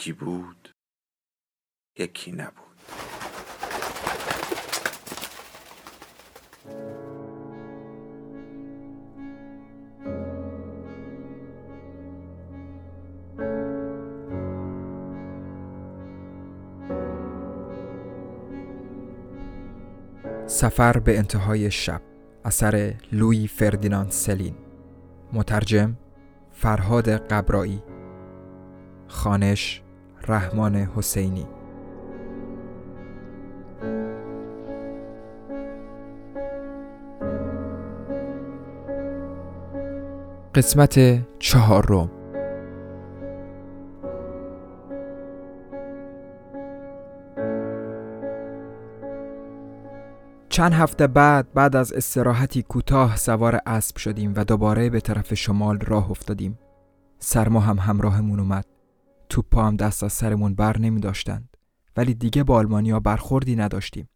[0.00, 0.68] یکی بود
[1.98, 2.54] یکی نبود.
[20.46, 22.02] سفر به انتهای شب
[22.44, 24.54] اثر لوی فردیناند سلین.
[25.32, 25.96] مترجم
[26.52, 27.82] فرهاد قبرایی.
[29.08, 29.82] خانش
[30.28, 31.46] رحمان حسینی.
[40.54, 40.98] قسمت
[41.38, 42.10] چهارم
[50.48, 55.80] چند هفته بعد بعد از استراحتی کوتاه سوار اسب شدیم و دوباره به طرف شمال
[55.80, 56.58] راه افتادیم.
[57.18, 58.69] سرما هم همراهمون اومد.
[59.30, 61.56] توپا هم دست از سرمون بر نمی داشتند
[61.96, 64.08] ولی دیگه با آلمانیا برخوردی نداشتیم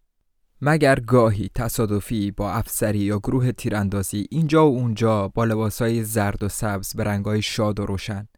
[0.61, 6.49] مگر گاهی تصادفی با افسری یا گروه تیراندازی اینجا و اونجا با لباسای زرد و
[6.49, 8.29] سبز به رنگای شاد و روشن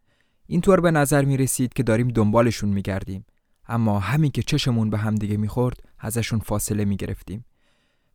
[0.45, 3.25] اینطور به نظر می رسید که داریم دنبالشون می گردیم.
[3.67, 7.45] اما همین که چشمون به همدیگه می‌خورد ازشون فاصله می گرفتیم.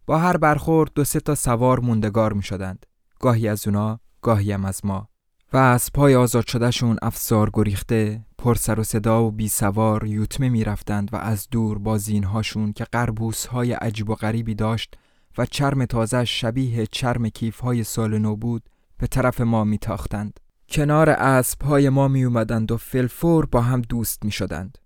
[0.06, 2.86] با هر برخورد دو سه تا سوار موندگار می شدند.
[3.20, 5.08] گاهی از اونا گاهی هم از ما
[5.52, 10.48] و از پای آزاد شدهشون افسار گریخته پر سر و صدا و بی سوار یوتمه
[10.48, 14.94] می رفتند و از دور با زینهاشون که قربوس های عجیب و غریبی داشت
[15.38, 18.62] و چرم تازه شبیه چرم کیف های سال نو بود
[18.98, 20.40] به طرف ما می تاختند.
[20.68, 24.78] کنار اسب های ما می اومدند و فلفور با هم دوست می شدند.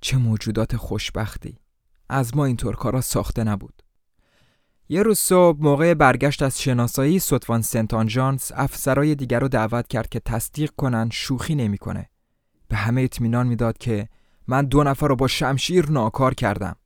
[0.00, 1.58] چه موجودات خوشبختی.
[2.08, 3.82] از ما اینطور کارا ساخته نبود.
[4.92, 10.08] یه روز صبح موقع برگشت از شناسایی سطفان سنت آنژانس افسرای دیگر رو دعوت کرد
[10.08, 12.08] که تصدیق کنن شوخی نمی‌کنه.
[12.68, 14.08] به همه اطمینان می‌داد که
[14.46, 16.76] من دو نفر رو با شمشیر ناکار کردم.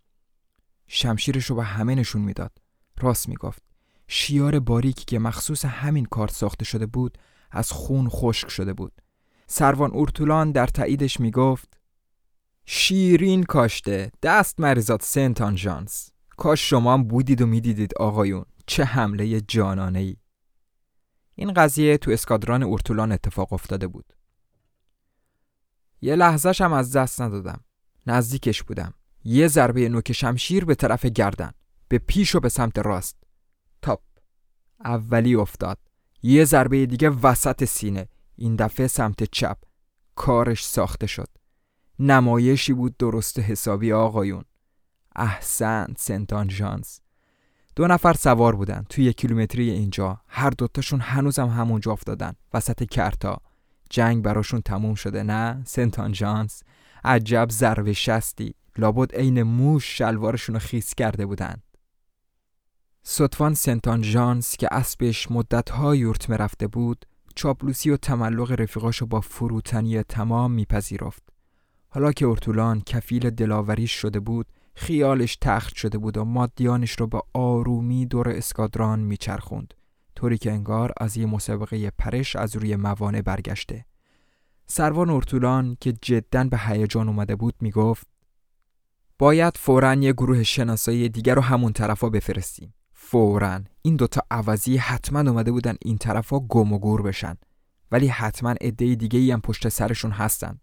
[0.86, 2.52] شمشیرش رو به همه نشون می‌داد.
[3.00, 3.62] راست می‌گفت.
[4.08, 7.18] شیار باریکی که مخصوص همین کار ساخته شده بود
[7.50, 8.92] از خون خشک شده بود.
[9.46, 11.80] سروان اورتولان در تاییدش می‌گفت
[12.66, 19.40] شیرین کاشته دست مریزات سنت آنژانس کاش شما هم بودید و می‌دیدید آقایون چه حمله
[19.40, 20.16] جانانه ای
[21.34, 24.12] این قضیه تو اسکادران اورتولان اتفاق افتاده بود.
[26.00, 27.64] یه لحظهش هم از دست ندادم.
[28.06, 28.94] نزدیکش بودم.
[29.24, 31.52] یه ضربه نوک شمشیر به طرف گردن.
[31.88, 33.16] به پیش و به سمت راست.
[33.82, 34.02] تاپ.
[34.84, 35.78] اولی افتاد.
[36.22, 38.08] یه ضربه دیگه وسط سینه.
[38.36, 39.58] این دفعه سمت چپ.
[40.14, 41.28] کارش ساخته شد.
[41.98, 44.44] نمایشی بود درست حسابی آقایون.
[45.16, 47.00] احسن سنتان جانس
[47.76, 50.20] دو نفر سوار بودن توی یک کیلومتری اینجا.
[50.28, 52.32] هر دوتاشون هنوزم همونجا افتادن.
[52.54, 53.40] وسط کرتا.
[53.90, 56.62] جنگ براشون تموم شده نه؟ سنتان جانس
[57.04, 58.54] عجب ضربه شستی.
[58.78, 61.62] لابد عین موش شلوارشون رو خیس کرده بودند.
[63.02, 70.02] سطفان سنتان جانس که اسبش مدتها یورت رفته بود چاپلوسی و تملق رفیقاشو با فروتنی
[70.02, 71.22] تمام میپذیرفت.
[71.88, 77.20] حالا که ارتولان کفیل دلاوریش شده بود خیالش تخت شده بود و مادیانش رو به
[77.34, 79.74] آرومی دور اسکادران میچرخوند.
[80.16, 83.84] طوری که انگار از یه مسابقه پرش از روی موانع برگشته.
[84.66, 88.06] سروان ارتولان که جدا به هیجان اومده بود می‌گفت
[89.18, 92.74] باید فورا یه گروه شناسایی دیگر رو همون طرفا بفرستیم.
[92.92, 93.60] فورا.
[93.82, 97.36] این دوتا عوضی حتما اومده بودن این طرفا گم و گور بشن.
[97.92, 100.60] ولی حتما عده دیگه ای هم پشت سرشون هستن.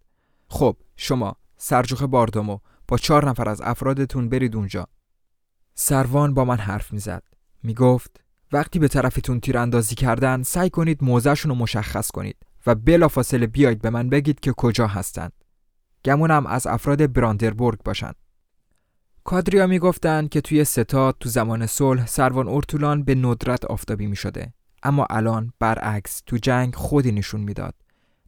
[0.47, 2.59] خب شما سرجوخ باردامو
[2.91, 4.87] با چهار نفر از افرادتون برید اونجا.
[5.75, 7.23] سروان با من حرف می‌زد.
[7.63, 12.35] می‌گفت وقتی به طرفتون تیراندازی کردن سعی کنید موزهشون رو مشخص کنید
[12.65, 15.31] و بلافاصله بیاید به من بگید که کجا هستند.
[16.05, 18.15] گمونم از افراد براندربورگ باشند
[19.23, 24.53] کادریا می‌گفتند که توی ستاد تو زمان صلح سروان ارتولان به ندرت آفتابی می شده.
[24.83, 27.75] اما الان برعکس تو جنگ خودی نشون می‌داد.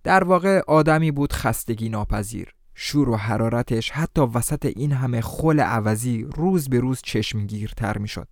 [0.04, 2.56] در واقع آدمی بود خستگی ناپذیر.
[2.76, 8.28] شور و حرارتش حتی وسط این همه خل عوضی روز به روز چشمگیرتر می‌شد.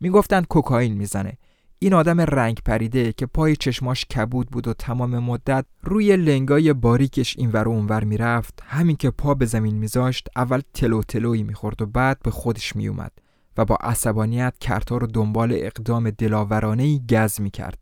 [0.00, 1.38] می‌گفتند کوکائین می‌زنه.
[1.78, 7.38] این آدم رنگ پریده که پای چشماش کبود بود و تمام مدت روی لنگای باریکش
[7.38, 8.62] اینور و اونور می‌رفت.
[8.66, 13.12] همین که پا به زمین میذاشت اول تلو تلویی می‌خورد و بعد به خودش میومد
[13.56, 17.78] و با عصبانیت کرتا رو دنبال اقدام دلاورانه گز می‌کرد.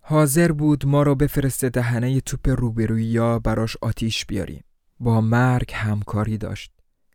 [0.00, 4.64] حاضر بود ما رو بفرسته دهنه توپ روبرویی یا براش آتیش بیاریم.
[5.04, 6.72] با مرگ همکاری داشت.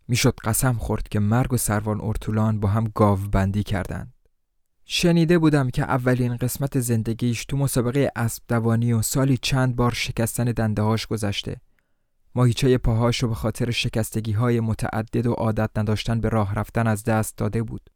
[0.07, 4.13] می‌شد قسم خورد که مرگ و سروان ارتولان با هم گاوبندی کردند.
[4.85, 10.43] شنیده بودم که اولین قسمت زندگیش تو مسابقه اسب دوانی و سالی چند بار شکستن
[10.43, 11.61] دنده هاش گذشته.
[12.35, 17.03] ماهیچه پاهاش رو به خاطر شکستگی های متعدد و عادت نداشتن به راه رفتن از
[17.03, 17.89] دست داده بود.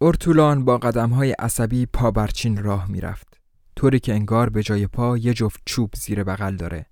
[0.00, 3.40] ارتولان با قدم های عصبی پابرچین راه می‌رفت.
[3.76, 6.86] طوری که انگار به جای پا یه جفت چوب زیر بغل داره.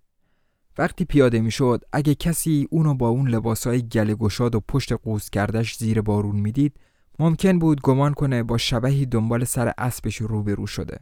[0.78, 5.76] وقتی پیاده می‌شد اگه کسی اونو با اون لباسای گله گشاد و پشت قوس کردش
[5.76, 6.76] زیر بارون می‌دید
[7.18, 10.98] ممکن بود گمان کنه با شبهی دنبال سر اسبش روبرو شده.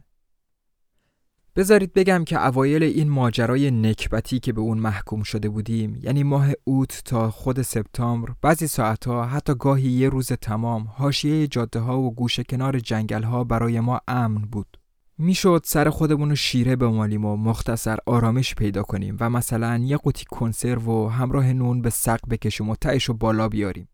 [1.55, 6.47] بذارید بگم که اوایل این ماجرای نکبتی که به اون محکوم شده بودیم یعنی ماه
[6.63, 12.15] اوت تا خود سپتامبر بعضی ساعتها حتی گاهی یه روز تمام حاشیه جاده ها و
[12.15, 14.77] گوشه کنار جنگل ها برای ما امن بود.
[15.17, 20.25] می‌شد سر خودمون رو شیره بمالیم و مختصر آرامش پیدا کنیم و مثلا یه قوطی
[20.29, 23.87] کنسرو و همراه نون به سق بکشیم و تهش رو بالا بیاریم.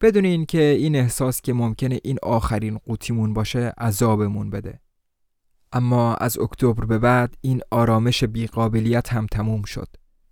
[0.00, 4.80] بدون اینکه این احساس که ممکنه این آخرین قوطیمون باشه عذابمون بده.
[5.72, 9.88] اما از اکتبر به بعد این آرامش بیقابلیت هم تموم شد.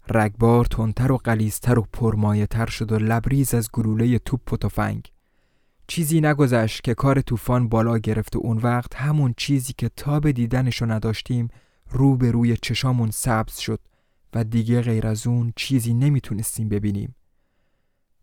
[0.08, 5.13] رگبار تندتر و قلیزتر و پرمایهتر شد و لبریز از گلوله توپ و تفنگ.
[5.88, 10.32] چیزی نگذشت که کار طوفان بالا گرفت و اون وقت همون چیزی که تا به
[10.32, 11.48] دیدنشو نداشتیم
[11.90, 13.80] رو به روی چشامون سبز شد
[14.34, 17.14] و دیگه غیر از اون چیزی نمی‌تونستیم ببینیم.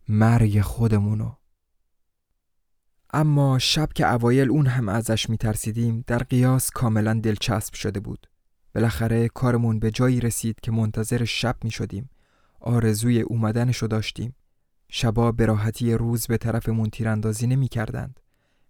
[0.08, 1.36] مرگ خودمونو.
[3.14, 8.28] اما شب که اوایل اون هم ازش میترسیدیم در قیاس کاملا دلچسب شده بود.
[8.76, 12.10] بالاخره کارمون به جایی رسید که منتظر شب می شدیم
[12.60, 14.36] آرزوی اومدنشو داشتیم.
[14.94, 18.20] شبا به راحتی روز به طرفمون تیراندازی نمی کردند.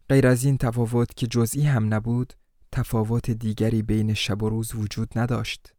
[0.09, 2.33] غیر از این تفاوت که جزئی هم نبود
[2.71, 5.73] تفاوت دیگری بین شب و روز وجود نداشت.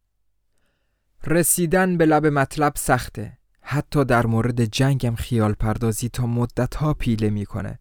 [1.26, 3.38] رسیدن به لب مطلب سخته.
[3.60, 7.78] حتی در مورد جنگم خیال پردازی تا مدت ها پیله می‌کنه.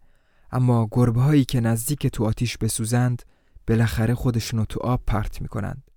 [0.52, 3.22] اما گربه هایی که نزدیک تو آتیش بسوزند
[3.66, 5.90] بالاخره خودشونو تو آب پرت می‌کنند.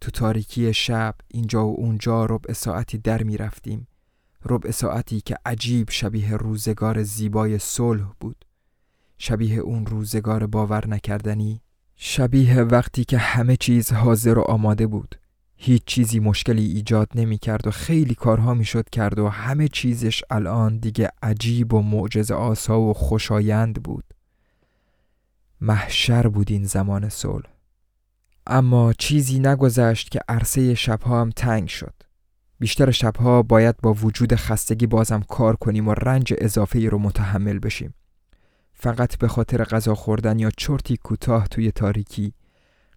[0.00, 3.88] تو تاریکی شب اینجا و اونجا ربع ساعتی در می‌رفتیم.
[4.44, 8.44] ربع ساعتی که عجیب شبیه روزگار زیبای صلح بود.
[9.18, 11.60] شبیه اون روزگار باور نکردنی.
[11.96, 15.14] شبیه وقتی که همه چیز حاضر و آماده بود.
[15.56, 20.22] هیچ چیزی مشکلی ایجاد نمی کرد و خیلی کارها می شد کرد و همه چیزش
[20.30, 24.04] الان دیگه عجیب و معجز آسا و خوشایند بود.
[25.60, 27.46] محشر بود این زمان صلح.
[28.46, 31.94] اما چیزی نگذشت که عرصه شبها هم تنگ شد.
[32.58, 37.94] بیشتر شبها باید با وجود خستگی بازم کار کنیم و رنج اضافه رو متحمل بشیم.
[38.74, 42.32] فقط به خاطر غذا خوردن یا چرتی کوتاه توی تاریکی.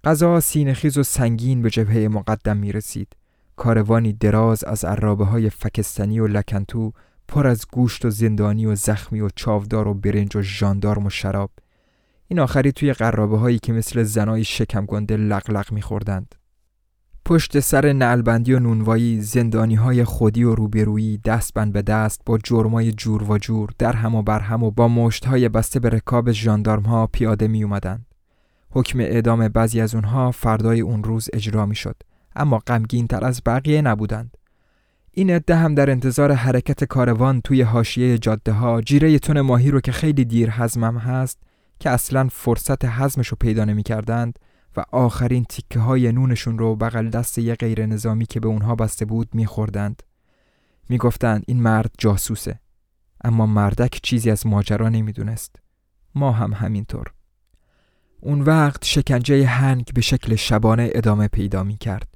[0.04, 3.16] غذا سینخیز و سنگین به جبهه مقدم می رسید
[3.56, 6.92] کاروانی دراز از عرابه های فکستنی و لکنتو
[7.28, 11.52] پر از گوشت و زندانی و زخمی و چاودار و برنج و ژاندارم و شراب.
[12.28, 16.36] این آخری توی قرابه هایی که مثل زنای شکم گنده لغلق میخوردند.
[17.25, 22.92] پشت سر نعلبندی و نونوایی زندانی های خودی و روبرویی دستبند به دست با جرمای
[22.92, 26.32] جور و جور در هم و بر هم و با مشت های بسته به رکاب
[26.32, 28.06] ژاندارم ها پیاده می اومدند.
[28.70, 31.96] حکم اعدام بعضی از اونها فردای اون روز اجرا می شد
[32.36, 34.38] اما غمگین تر از بقیه نبودند.
[35.12, 39.82] این عده هم در انتظار حرکت کاروان توی حاشیه جاده ها جیره تون ماهی رو
[39.82, 41.40] که خیلی دیر هضمم هست
[41.80, 44.40] که اصلا فرصت هضمش رو پیدا نمی کردند
[44.78, 49.06] و آخرین تیکه های نونشون رو بغل دست یه غیر نظامی که به اونها بسته
[49.06, 50.04] بود میخوردند.
[50.90, 52.60] می‌گفتند این مرد جاسوسه
[53.24, 55.56] اما مردک چیزی از ماجرا نمی‌دونست.
[56.16, 57.13] ما هم همینطور.
[58.22, 62.08] اون وقت شکنجه هنگ به شکل شبانه ادامه پیدا می کرد.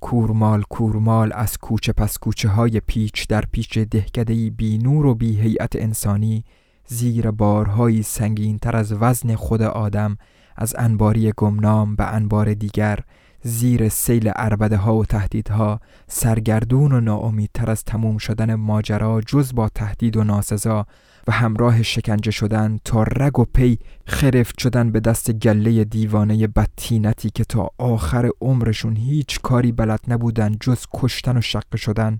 [0.00, 5.40] کورمال کورمال از کوچه پس کوچه های پیچ در پیچ دهکدهی بی نور و بی
[5.40, 6.44] هیئت انسانی
[6.92, 10.16] زیر بارهایی سنگین تر از وزن خود آدم
[10.56, 12.98] از انباری گمنام به انبار دیگر
[13.42, 19.68] زیر سیل عربده ها و تهدیدها سرگردون و ناامیدتر از تموم شدن ماجرا جز با
[19.68, 20.86] تهدید و ناسزا
[21.28, 27.30] و همراه شکنجه شدن تا رگ و پی خرفت شدن به دست گله دیوانه بدتینتی
[27.30, 32.18] که تا آخر عمرشون هیچ کاری بلد نبودن جز کشتن و شقه شدن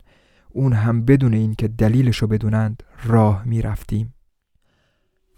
[0.50, 4.14] اون هم بدون اینکه دلیلشو بدونند راه می رفتیم.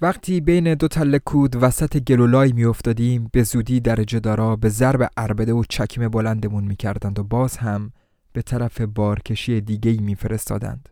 [0.02, 5.52] وقتی بین دو تله کود وسط گلولای میافتادیم به زودی درجه دارا به ضرب اربده
[5.52, 7.92] و چکمه بلندمون می‌کردند و باز هم
[8.32, 10.88] به طرف بارکشی دیگهی میفرستادند.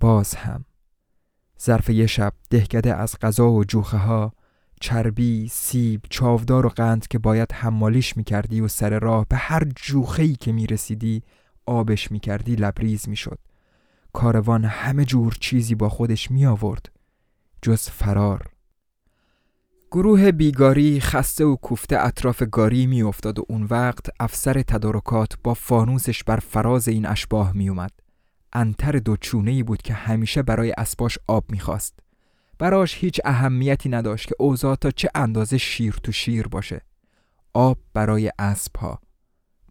[0.00, 0.64] باز هم.
[1.62, 4.32] ظرف یه شب دهکده از غذا و جوخه ها
[4.80, 10.34] چربی، سیب، چاودار و قند که باید حمالیش می‌کردی و سر راه به هر جوخهی
[10.34, 11.22] که می‌رسیدی
[11.66, 13.38] آبش می‌کردی لبریز می‌شد.
[14.12, 16.93] کاروان همه جور چیزی با خودش می آورد
[17.64, 18.50] جز فرار
[19.90, 25.54] گروه بیگاری خسته و کوفته اطراف گاری می افتاد و اون وقت افسر تدارکات با
[25.54, 27.90] فانوسش بر فراز این اشباه می اومد.
[28.52, 31.98] انتر دو چونه بود که همیشه برای اسباش آب می‌خواست.
[32.58, 36.80] براش هیچ اهمیتی نداشت که اوضاع تا چه اندازه شیر تو شیر باشه.
[37.54, 39.00] آب برای اسبها.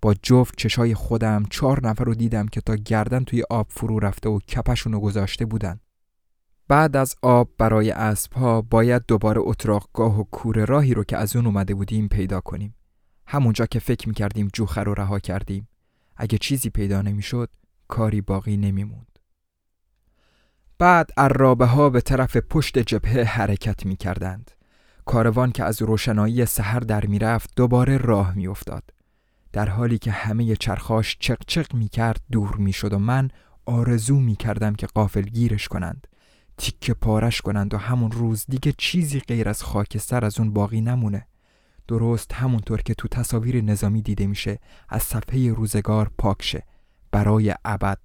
[0.01, 4.29] با جفت چشای خودم چهار نفر رو دیدم که تا گردن توی آب فرو رفته
[4.29, 5.79] و کپشونو گذاشته بودن.
[6.67, 11.45] بعد از آب برای اسبها باید دوباره اتراقگاه و کوره راهی رو که از اون
[11.45, 12.75] اومده بودیم پیدا کنیم.
[13.27, 15.67] همونجا که فکر می‌کردیم جوخه رو رها کردیم.
[16.17, 17.49] اگه چیزی پیدا نمی‌شد
[17.87, 19.19] کاری باقی نمیموند.
[20.79, 24.51] بعد عرابه ها به طرف پشت جبهه حرکت می کردند.
[25.05, 28.83] کاروان که از روشنایی سحر در می‌رفت دوباره راه میافتاد.
[29.53, 33.29] در حالی که همه چرخاش چق چق می کرد دور می شد و من
[33.65, 36.07] آرزو می کردم که قافل گیرش کنند.
[36.57, 41.27] تیکه پارش کنند و همون روز دیگه چیزی غیر از خاکستر از اون باقی نمونه.
[41.87, 46.63] درست همونطور که تو تصاویر نظامی دیده میشه از صفحه روزگار پاکشه
[47.11, 47.99] برای ابد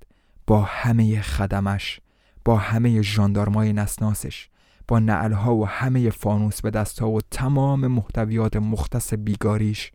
[0.46, 2.00] با همه خدمش
[2.44, 4.48] با همه ژاندارمای نسناسش
[4.88, 9.92] با نعلها و همه فانوس به دستها و تمام محتویات مختص بیگاریش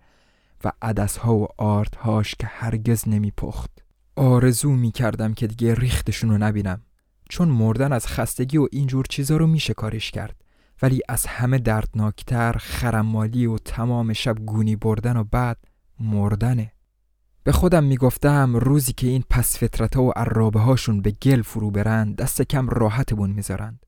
[0.63, 3.71] و عدسها و آردهاش که هرگز نمیپخت.
[4.15, 6.81] آرزو می‌کردم که دیگه ریختشون نبینم.
[7.33, 10.43] چون مردن از خستگی و اینجور چیزا رو میشه کارش کرد.
[10.81, 15.57] ولی از همه دردناکتر خرمالی و تمام شب گونی بردن و بعد
[15.99, 16.71] مردنه.
[17.43, 22.15] به خودم می‌گفتم روزی که این پس فطرت و عرابه هاشون به گل فرو برند
[22.15, 23.85] دست کم راحتمون می‌ذارند.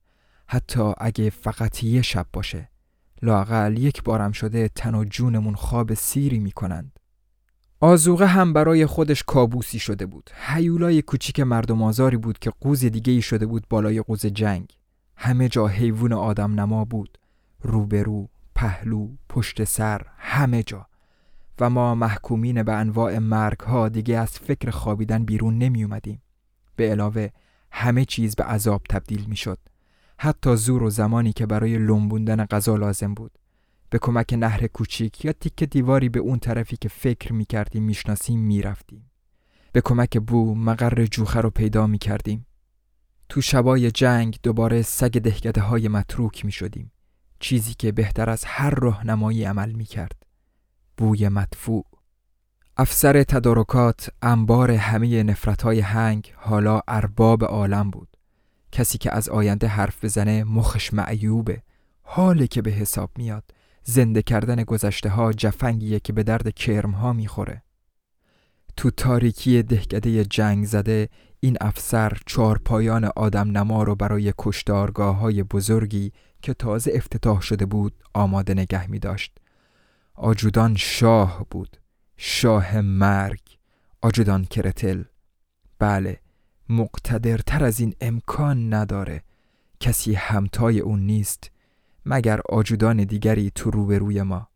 [0.47, 2.69] حتی اگه فقط یه شب باشه.
[3.21, 6.99] لاقل یک بارم شده تن و جونمون خواب سیری می‌کنند.
[7.79, 10.29] آزوغه هم برای خودش کابوسی شده بود.
[10.33, 14.77] حیولای کوچیک مردم آزاری بود که قوز دیگه ای شده بود بالای قوز جنگ.
[15.15, 17.17] همه جا حیوان آدم نما بود.
[17.61, 20.87] روبرو پهلو پشت سر همه جا.
[21.59, 26.21] و ما محکومین به انواع مرگ ها دیگه از فکر خوابیدن بیرون نمی اومدیم
[26.75, 27.29] به علاوه
[27.71, 29.59] همه چیز به عذاب تبدیل می شد
[30.17, 33.31] حتی زور و زمانی که برای لنبوندن غذا لازم بود.
[33.95, 38.39] به کمک نهر کوچیک یا تیک دیواری به اون طرفی که فکر می کردیم می‌شناسیم
[38.39, 39.11] می‌رفتیم.
[39.71, 42.45] به کمک بو مقر جوخه رو پیدا می کردیم.
[43.29, 46.91] تو شبای جنگ دوباره سگ دهگده های متروک می شدیم.
[47.39, 50.23] چیزی که بهتر از هر راهنمایی عمل می کرد.
[50.97, 51.85] بوی مدفوع
[52.77, 58.17] افسر تدارکات انبار همه نفرت های هنگ حالا ارباب عالم بود.
[58.71, 61.61] کسی که از آینده حرف بزنه مخش معیوبه.
[62.07, 63.43] حاله که به حساب میاد
[63.85, 67.61] زنده کردن گذشته ها جفنگیه که به درد کرم ها می‌خوره.
[68.77, 75.43] تو تاریکی دهکده جنگ زده این افسر چهار پایان آدم نما رو برای کشتارگاه های
[75.43, 76.11] بزرگی
[76.41, 79.37] که تازه افتتاح شده بود آماده نگه می داشت.
[80.13, 81.77] آجودان شاه بود.
[82.17, 83.41] شاه مرگ.
[84.01, 85.03] آجودان کرتل.
[85.79, 86.19] بله
[86.69, 89.23] مقتدرتر از این امکان نداره.
[89.79, 91.51] کسی همتای اون نیست.
[92.05, 94.47] مگر آجودان دیگری تو روبروی ما.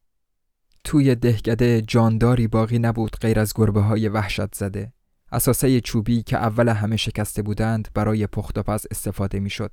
[0.84, 4.94] توی دهکده جانداری باقی نبود غیر از گربه های وحشت زده.
[5.32, 9.72] اساسه چوبی که اول همه شکسته بودند برای پخت و پز استفاده می‌شد.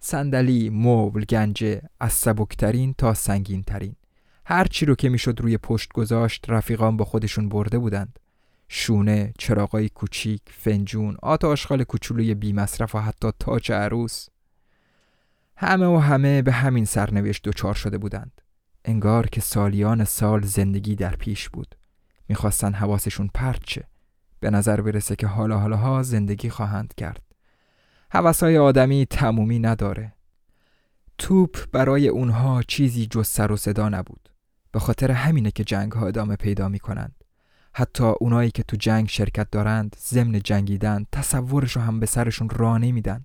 [0.00, 3.94] صندلی، مبل، گنجه از سبکترین تا سنگین ترین
[4.46, 8.18] هر چی رو که می‌شد روی پشت گذاشت رفیقان با خودشون برده بودند.
[8.68, 14.28] شونه، چراغای کوچیک، فنجون، آت آشغال کوچولوی بی مصرف و حتی تاج عروس.
[15.62, 18.40] همه و همه به همین سرنوشت دچار شده بودند.
[18.84, 21.74] انگار که سالیان سال زندگی در پیش بود.
[22.28, 23.84] می‌خواستن حواسشون پرچه
[24.40, 27.22] به نظر برسه که حالا حالا ها زندگی خواهند کرد.
[28.10, 30.12] حواسای آدمی تمومی نداره.
[31.18, 34.28] توپ برای اونها چیزی جز سر و صدا نبود.
[34.72, 37.24] به خاطر همینه که جنگ ها ادامه پیدا می کنند
[37.74, 43.24] حتی اونایی که تو جنگ شرکت دارند ضمن جنگیدن تصورشو هم به سرشون راه نمیدن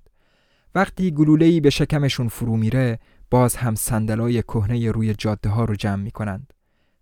[0.78, 6.04] وقتی گلوله‌ای به شکمشون فرو میره باز هم صندلای کهنه روی جاده ها رو جمع
[6.04, 6.54] می‌کنند.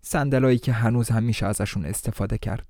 [0.02, 2.68] صندلایی که هنوز هم میشه ازشون استفاده کرد.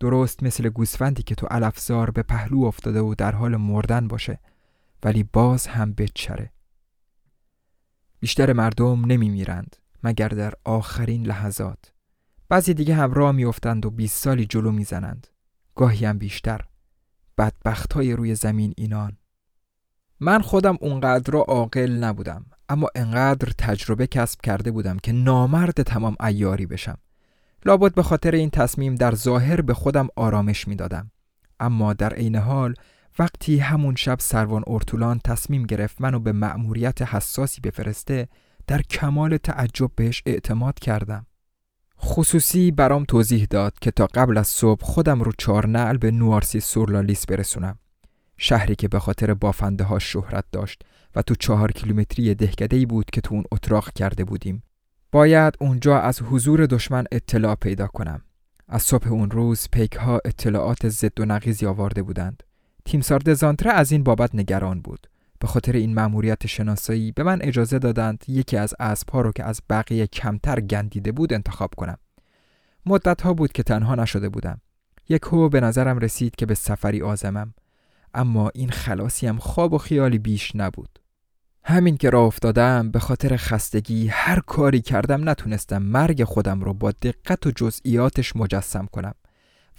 [0.00, 4.40] درست مثل گوسفندی که تو علفزار به پهلو افتاده و در حال مردن باشه
[5.02, 6.52] ولی باز هم بچره.
[8.20, 11.92] بیشتر مردم نمی میرند مگر در آخرین لحظات.
[12.48, 15.26] بعضی دیگه هم راه میافتند و 20 سالی جلو می‌زنند.
[15.74, 16.60] گاهی هم بیشتر.
[17.38, 19.16] بدبخت های روی زمین اینان.
[20.20, 26.66] من خودم اونقدر عاقل نبودم اما انقدر تجربه کسب کرده بودم که نامرد تمام ایاری
[26.66, 26.98] بشم.
[27.64, 31.10] لابد به خاطر این تصمیم در ظاهر به خودم آرامش می‌دادم.
[31.60, 32.74] اما در عین حال
[33.18, 38.28] وقتی همون شب سروان ارتولان تصمیم گرفت منو به مأموریت حساسی بفرسته
[38.66, 41.26] در کمال تعجب بهش اعتماد کردم.
[42.00, 46.60] خصوصی برام توضیح داد که تا قبل از صبح خودم رو چهار نعل به نوارسی
[46.60, 47.78] سورلالیس برسونم.
[48.38, 50.82] شهری که به خاطر بافنده ها شهرت داشت
[51.14, 54.62] و تو چهار کیلومتری دهکده بود که تو اون اتراق کرده بودیم.
[55.12, 58.22] باید اونجا از حضور دشمن اطلاع پیدا کنم.
[58.68, 62.42] از صبح اون روز پیک ها اطلاعات ضد و نقیزی آورده بودند.
[62.84, 65.06] تیمسار دزانتره از این بابت نگران بود.
[65.38, 69.60] به خاطر این مأموریت شناسایی به من اجازه دادند یکی از اسبها رو که از
[69.70, 71.98] بقیه کمتر گندیده بود انتخاب کنم.
[72.86, 74.60] مدت ها بود که تنها نشده بودم.
[75.08, 77.54] یک هو به نظرم رسید که به سفری آزمم.
[78.16, 80.98] اما این خلاصی هم خواب و خیالی بیش نبود.
[81.64, 86.90] همین که راه افتادم به خاطر خستگی هر کاری کردم نتونستم مرگ خودم رو با
[86.90, 89.14] دقت و جزئیاتش مجسم کنم.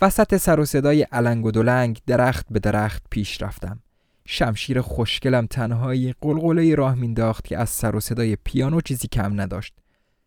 [0.01, 3.79] وسط سر و صدای علنگ و دلنگ درخت به درخت پیش رفتم.
[4.25, 9.73] شمشیر خوشگلم تنهایی قلقله راه مینداخت که از سر و صدای پیانو چیزی کم نداشت.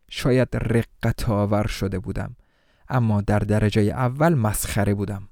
[0.09, 2.35] شاید رقت آور شده بودم
[2.89, 5.30] اما در درجه اول مسخره بودم.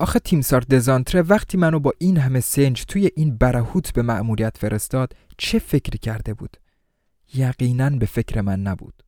[0.00, 5.12] آخه تیمسار دزانتره وقتی منو با این همه سنج توی این برهوت به مأموریت فرستاد
[5.38, 6.56] چه فکری کرده بود؟
[7.34, 9.02] یقینا به فکر من نبود.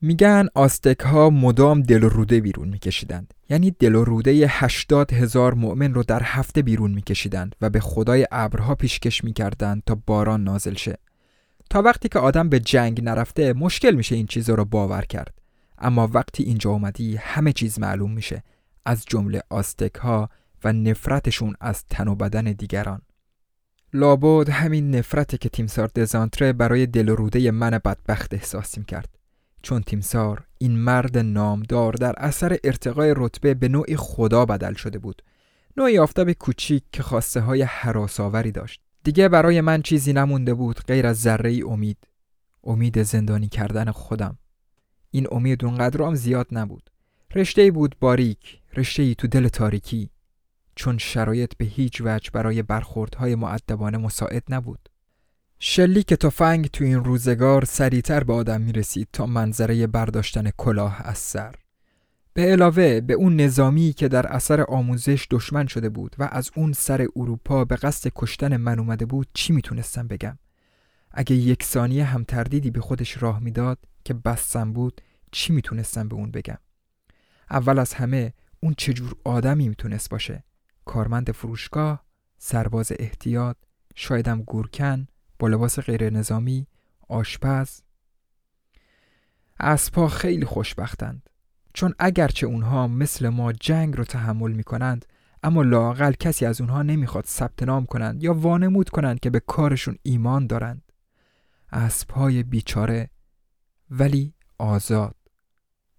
[0.00, 3.34] میگن آستک ها مدام دل و روده بیرون میکشیدند.
[3.50, 8.26] یعنی دل و روده هشتاد هزار مؤمن رو در هفته بیرون میکشیدند و به خدای
[8.30, 10.98] ابرها پیشکش می‌کردند تا باران نازل شه.
[11.70, 15.38] تا وقتی که آدم به جنگ نرفته مشکل میشه این چیزا رو باور کرد.
[15.78, 18.42] اما وقتی اینجا اومدی همه چیز معلوم میشه.
[18.84, 20.30] از جمله آستک ها
[20.64, 23.02] و نفرتشون از تن و بدن دیگران.
[23.92, 29.18] لابد همین نفرت که تیمسار دزانتره برای دل و روده من بدبخت احساس کرد.
[29.62, 35.22] چون تیمسار این مرد نامدار در اثر ارتقای رتبه به نوعی خدا بدل شده بود.
[35.76, 38.80] نوعی آفتاب کوچیک که خواسته های حراساوری داشت.
[39.04, 41.98] دیگه برای من چیزی نمونده بود غیر از ذره ای امید.
[42.64, 44.38] امید زندانی کردن خودم.
[45.10, 46.90] این امید اونقدرام زیاد نبود.
[47.34, 50.10] رشته بود باریک رشته ای تو دل تاریکی
[50.76, 54.88] چون شرایط به هیچ وجه برای برخوردهای معدبانه مساعد نبود.
[55.58, 61.18] شلیک تفنگ تو این روزگار سریعتر به آدم می رسید تا منظره برداشتن کلاه از
[61.18, 61.54] سر.
[62.34, 66.72] به علاوه به اون نظامی که در اثر آموزش دشمن شده بود و از اون
[66.72, 70.38] سر اروپا به قصد کشتن من اومده بود چی می‌تونستم بگم؟
[71.10, 75.00] اگه یک ثانیه هم تردیدی به خودش راه می‌داد که بستم بود
[75.32, 76.58] چی می‌تونستم به اون بگم؟
[77.50, 78.32] اول از همه
[78.64, 80.44] اون چجور آدمی می‌تونست باشه؟
[80.84, 82.04] کارمند فروشگاه
[82.38, 83.56] سرباز احتیاط
[83.94, 85.06] شایدم گورکن
[85.38, 86.66] با لباس غیر نظامی
[87.08, 87.80] آشپز.
[89.60, 91.30] اسبها خیلی خوشبختند.
[91.74, 95.04] چون اگرچه اونها مثل ما جنگ رو تحمل می‌کنند
[95.42, 99.98] اما لاقل کسی از اونها نمی‌خواد ثبت نام کنند یا وانمود کنند که به کارشون
[100.02, 100.92] ایمان دارند.
[101.72, 103.10] اسبهای بیچاره
[103.90, 105.16] ولی آزاد.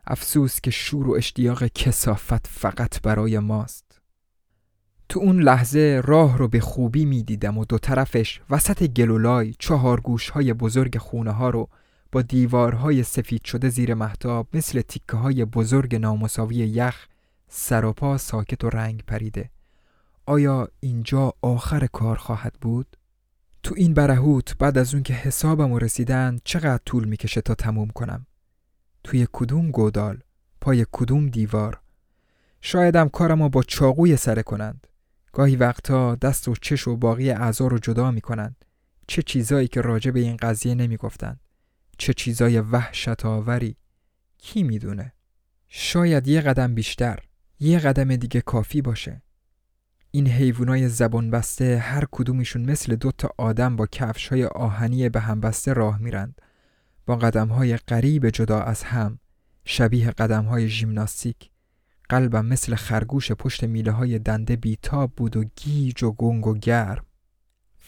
[0.07, 4.01] افسوس که شور و اشتیاق کسافت فقط برای ماست
[5.09, 9.99] تو اون لحظه راه رو به خوبی می دیدم و دو طرفش وسط گلولای چهار
[9.99, 11.69] گوش های بزرگ خونه ها رو
[12.11, 17.07] با دیوارهای سفید شده زیر محتاب مثل تیکه های بزرگ نامساوی یخ
[17.47, 19.49] سر و پا ساکت و رنگ پریده
[20.25, 22.97] آیا اینجا آخر کار خواهد بود؟
[23.63, 28.25] تو این برهوت بعد از اون که حسابم رسیدن چقدر طول می‌کشه تا تموم کنم؟
[29.05, 30.19] توی کدوم گودال؟
[30.61, 31.81] پای کدوم دیوار؟
[32.61, 34.87] شایدم کارمو با چاقوی سره کنند
[35.33, 38.65] گاهی وقتا دست و چش و باقی اعضا رو جدا می کنند.
[39.07, 41.39] چه چیزایی که راجع به این قضیه نمی گفتند.
[41.97, 43.77] چه چیزای وحشت آوری
[44.37, 45.13] کی می‌دونه
[45.67, 47.19] شاید یه قدم بیشتر
[47.59, 49.21] یه قدم دیگه کافی باشه
[50.11, 55.19] این حیوانای زبان بسته هر کدومشون مثل دو تا آدم با کفش های آهنی به
[55.19, 56.41] هم بسته راه میرند
[57.05, 59.19] با قدم های قریب جدا از هم
[59.65, 61.49] شبیه قدم های ژیمناستیک.
[62.09, 67.05] قلبم مثل خرگوش پشت میله های دنده بیتاب بود و گیج و گنگ و گرم.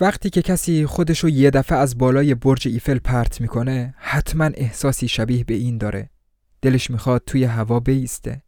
[0.01, 5.43] وقتی که کسی خودشو یه دفعه از بالای برج ایفل پرت می‌کنه حتما احساسی شبیه
[5.43, 6.09] به این داره.
[6.61, 8.41] دلش می‌خواد توی هوا بیسته.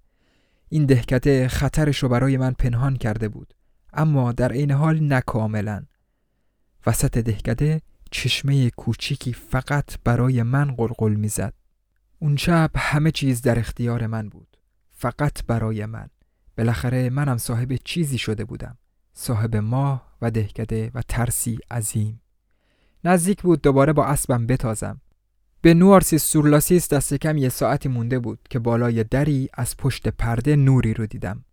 [0.70, 3.54] این دهکده خطرش رو برای من پنهان کرده بود
[3.94, 5.84] اما در این حال نکاملا.
[6.86, 11.54] وسط دهکده چشمه کوچیکی فقط برای من قلقل می‌زد.
[12.20, 14.58] اون شب همه چیز در اختیار من بود.
[14.92, 16.10] فقط برای من.
[16.58, 18.78] بالاخره منم صاحب چیزی شده بودم.
[19.14, 22.22] صاحب ماه و دهکده و ترسی عظیم.
[23.04, 25.02] نزدیک بود دوباره با اسبم بتازم.
[25.62, 30.56] به نوارسیس سورلاسیس دست کم یه ساعتی مونده بود که بالای دری از پشت پرده
[30.56, 31.46] نوری رو دیدم.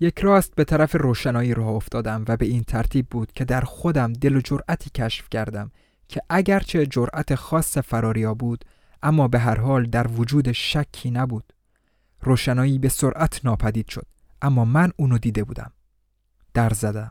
[0.00, 4.12] یک راست به طرف روشنایی راه افتادم و به این ترتیب بود که در خودم
[4.12, 5.70] دل و جرأتی کشف کردم
[6.08, 8.64] که اگرچه جرأت خاص فراریا بود
[9.02, 11.52] اما به هر حال در وجود شکی نبود.
[12.20, 14.06] روشنایی به سرعت ناپدید شد
[14.42, 15.72] اما من اونو دیده بودم.
[16.54, 17.10] در زدم.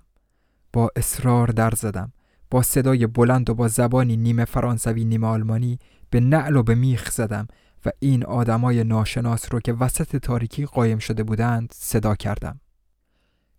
[0.73, 2.11] با اصرار در زدم.
[2.51, 7.11] با صدای بلند و با زبانی نیمه فرانسوی نیمه آلمانی به نعل و به میخ
[7.11, 7.47] زدم
[7.85, 12.59] و این آدمای ناشناس رو که وسط تاریکی قایم شده بودند صدا کردم.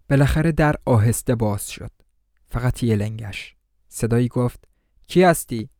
[0.09, 1.91] بالاخره در آهسته باز شد.
[2.47, 3.57] فقط یه لنگش.
[3.89, 4.69] صدایی گفت
[5.07, 5.71] کی هستی؟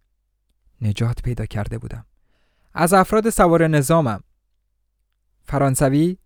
[0.81, 2.07] نجات پیدا کرده بودم.
[2.75, 4.21] از افراد سوار نظامم.
[5.43, 6.19] فرانسوی؟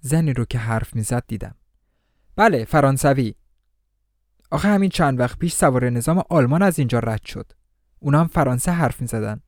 [0.00, 1.54] زنی رو که حرف می‌زد دیدم.
[2.36, 3.34] بله فرانسوی.
[4.50, 7.52] آخه همین چند وقت پیش سوار نظام آلمان از اینجا رد شد.
[7.98, 9.40] اونا هم فرانسه حرف می زدن.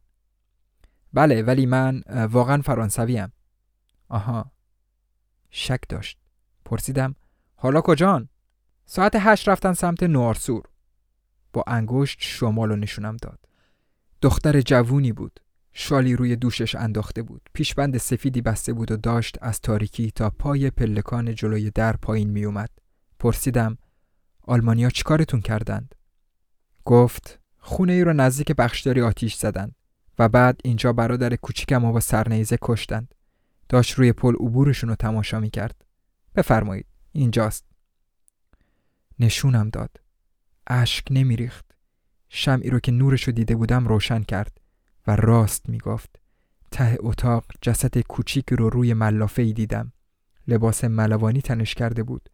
[1.13, 3.33] بله ولی من واقعا فرانسوی هم.
[4.09, 4.53] آها.
[5.51, 6.19] شک داشت.
[6.65, 7.15] پرسیدم
[7.61, 8.29] حالا کجان؟
[8.87, 10.63] ساعت هشت رفتن سمت نوارسور.
[11.53, 13.39] با انگشت شمال و نشونم داد.
[14.23, 15.41] دختر جوونی بود.
[15.73, 17.49] شالی روی دوشش انداخته بود.
[17.53, 22.45] پیشبند سفیدی بسته بود و داشت از تاریکی تا پای پلکان جلوی در پایین می
[22.45, 22.71] اومد.
[23.19, 23.79] پرسیدم
[24.43, 25.95] آلمانیا چیکارتون کردند؟
[26.85, 29.75] گفت خونه ای رو نزدیک بخشداری آتیش زدند
[30.19, 33.15] و بعد اینجا برادر کوچیکم رو با سرنیزه کشتند.
[33.69, 35.85] داشت روی پل عبورشون رو تماشا می کرد.
[36.35, 36.87] بفرمایید
[37.19, 37.65] اینجاست.
[39.19, 39.91] نشونم داد.
[40.67, 41.65] اشک نمیریخت.
[42.29, 44.61] شمعی رو که نورش رو دیده بودم روشن کرد
[45.07, 46.21] و راست می‌گفت.
[46.71, 49.93] ته اتاق جسد کوچیک رو روی ملافه ای دیدم.
[50.49, 52.31] لباس ملوانی تنش کرده بود.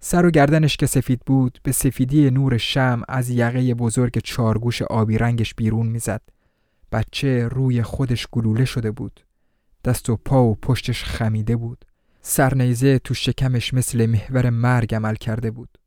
[0.00, 5.18] سر و گردنش که سفید بود به سفیدی نور شم از یقه بزرگ چارگوش آبی
[5.18, 6.22] رنگش بیرون می‌زد.
[6.92, 9.20] بچه روی خودش گلوله شده بود.
[9.84, 11.84] دست و پا و پشتش خمیده بود.
[12.26, 15.78] سرنیزه تو شکمش مثل محور مرگ عمل کرده بود.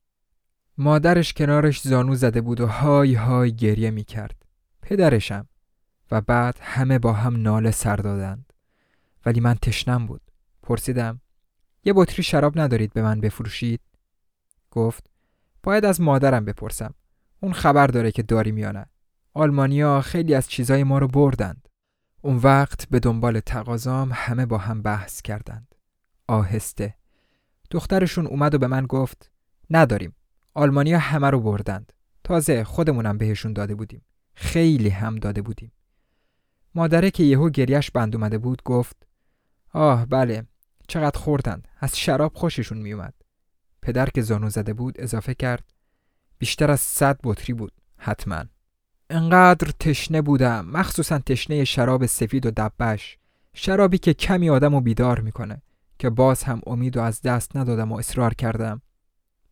[0.78, 4.46] مادرش کنارش زانو زده بود و های های گریه می کرد.
[4.82, 5.48] پدرشم.
[6.12, 8.54] و بعد همه با هم ناله سر دادند.
[9.26, 10.22] ولی من تشنم بود.
[10.64, 11.22] پرسیدم
[11.84, 13.82] یه بطری شراب ندارید به من بفروشید؟
[14.72, 15.10] گفت
[15.64, 16.94] باید از مادرم بپرسم.
[17.40, 18.86] اون خبر داره که داریم یا نه.
[19.34, 21.68] آلمانیا خیلی از چیزای ما رو بردند.
[22.22, 25.77] اون وقت به دنبال تقاضام همه با هم بحث کردند.
[26.28, 26.96] آهسته.
[27.72, 29.32] دخترشون اومد و به من گفت
[29.70, 30.16] نداریم.
[30.54, 31.94] آلمانیا همه رو بردند.
[32.24, 34.02] تازه خودمونم بهشون داده بودیم.
[34.34, 35.72] خیلی هم داده بودیم.
[36.76, 39.08] مادره که یهو گریش بند اومده بود گفت
[39.74, 40.46] آه بله
[40.88, 43.14] چقدر خوردند از شراب خوششون میومد
[43.82, 45.74] پدر که زانو زده بود اضافه کرد
[46.38, 48.44] بیشتر از صد بطری بود حتما
[49.10, 53.18] انقدر تشنه بودم مخصوصا تشنه شراب سفید و دبش
[53.54, 55.62] شرابی که کمی آدم و بیدار می‌کنه
[56.00, 58.82] که باز هم امید و از دست ندادم و اصرار کردم.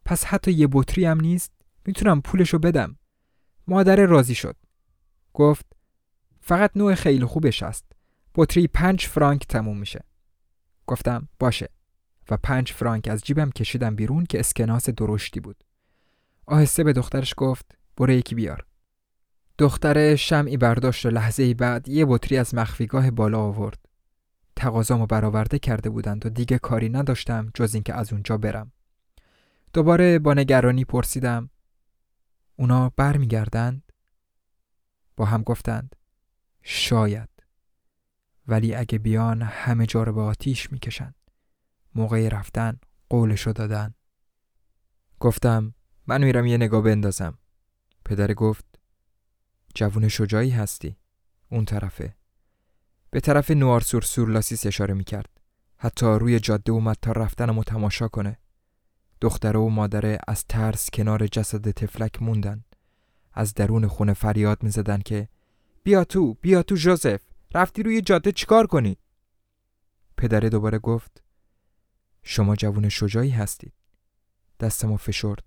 [0.06, 1.52] پس حتی یه بطری هم نیست؟
[1.86, 2.96] می‌تونم پولشو بدم.
[3.68, 4.56] مادر راضی شد.
[5.34, 5.66] گفت
[6.42, 7.86] فقط نوع خیلی خوبش است
[8.36, 10.04] بطری پنج فرانک تموم میشه.
[10.88, 11.70] گفتم باشه.
[12.30, 15.64] و پنج فرانک از جیبم کشیدم بیرون که اسکناس درشتی بود.
[16.46, 18.66] آهسته به دخترش گفت برو یکی بیار.
[19.58, 23.85] دختره شمعی برداشت و لحظه بعد یه بطری از مخفیگاه بالا آورد.
[24.56, 28.72] تقاضامو برآورده کرده بودند و دیگه کاری نداشتم جز اینکه از اونجا برم.
[29.74, 31.50] دوباره با نگرانی پرسیدم
[32.56, 33.92] اونا برمیگردند؟
[35.18, 35.96] با هم گفتند
[36.62, 37.30] شاید.
[38.48, 41.16] ولی اگه بیان همه جا رو به آتیش می‌کشند
[41.96, 43.94] موقع رفتن قولشو دادن.
[45.20, 45.74] گفتم
[46.08, 47.38] من میرم یه نگاه بندازم.
[48.06, 48.66] پدر گفت
[49.76, 50.98] جوون شجاعی هستی.
[51.50, 52.16] اون طرفه.
[53.16, 55.30] به طرف نوارسور سورلاسیس اشاره می‌کرد.
[55.78, 58.38] حتی روی جاده اومد تا رفتن و تماشا کنه.
[59.22, 62.64] دختره و مادره از ترس کنار جسد تفلک موندن.
[63.34, 65.28] از درون خونه فریاد می‌زدن که
[65.84, 67.22] بیا تو بیا تو جوزف.
[67.54, 68.98] رفتی روی جاده چیکار کنی؟
[70.18, 71.24] پدره دوباره گفت
[72.24, 73.74] شما جوون شجاعی هستید.
[74.60, 75.44] دستمو فشرد.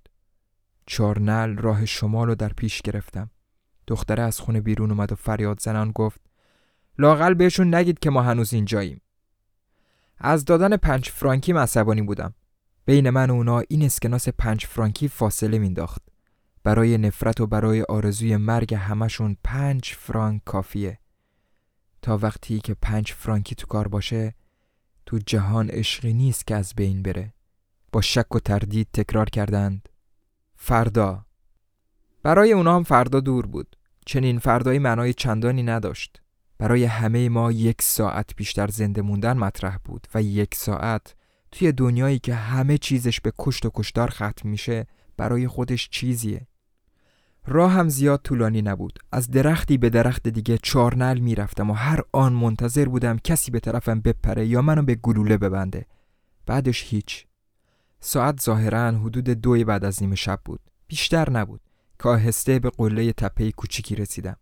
[0.87, 3.31] چهار نل راه شمال رو در پیش گرفتم.
[3.87, 6.28] دختره از خونه بیرون اومد و فریاد زنان گفت
[6.99, 9.01] لاقل بهشون نگید که ما هنوز اینجاییم.
[10.19, 12.35] از دادن پنج فرانکی عصبانی بودم.
[12.85, 16.03] بین من و اونا این اسکناس پنج فرانکی فاصله مینداخت
[16.65, 20.99] برای نفرت و برای آرزوی مرگ همشون پنج فرانک کافیه.
[22.03, 24.35] تا وقتی که پنج فرانکی تو کار باشه
[25.07, 27.35] تو جهان عشقی نیست که از بین بره.
[27.93, 29.89] با شک و تردید تکرار کردند.
[30.57, 31.27] فردا.
[32.23, 33.77] برای اونا هم فردا دور بود.
[34.07, 36.23] چنین فردایی معنای چندانی نداشت.
[36.59, 41.14] برای همه ما یک ساعت بیشتر زنده موندن مطرح بود و یک ساعت
[41.53, 46.47] توی دنیایی که همه چیزش به کشت و کشتار ختم میشه برای خودش چیزیه.
[47.47, 48.99] راه هم زیاد طولانی نبود.
[49.12, 54.01] از درختی به درخت دیگه چارنل می‌رفتم و هر آن منتظر بودم کسی به طرفم
[54.01, 55.87] بپره یا منو به گلوله ببنده.
[56.47, 57.27] بعدش هیچ.
[58.01, 60.61] ساعت ظاهرا حدود دوی بعد از نیمه شب بود.
[60.87, 61.61] بیشتر نبود.
[62.03, 64.37] که آهسته به قله تپه کوچیکی رسیدم.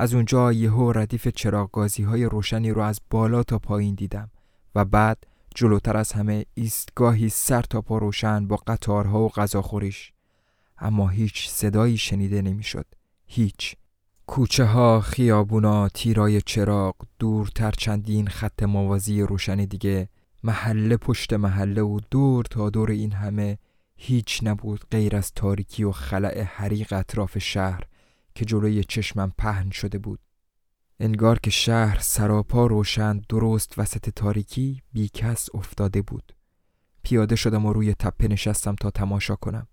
[0.00, 4.30] از اونجا یهو ردیف چراغ های روشنی رو از بالا تا پایین دیدم
[4.74, 10.12] و بعد جلوتر از همه ایستگاهی سر تا پا روشن با قطارها و غذاخوریش.
[10.78, 12.86] اما هیچ صدایی شنیده نمی‌شد.
[13.26, 13.76] هیچ.
[14.26, 20.08] کوچه ها، خیابونا، تیرای چراغ، دورتر چندین خط موازی روشن دیگه
[20.42, 23.58] محله پشت محله و دور تا دور این همه
[23.96, 27.84] هیچ نبود غیر از تاریکی و خلع حریق اطراف شهر.
[28.38, 30.20] که جلوی چشمم پهن شده بود.
[31.00, 36.32] انگار که شهر سراپا روشن درست وسط تاریکی بیکس افتاده بود.
[37.02, 39.66] پیاده شدم و روی تپه نشستم تا تماشا کنم.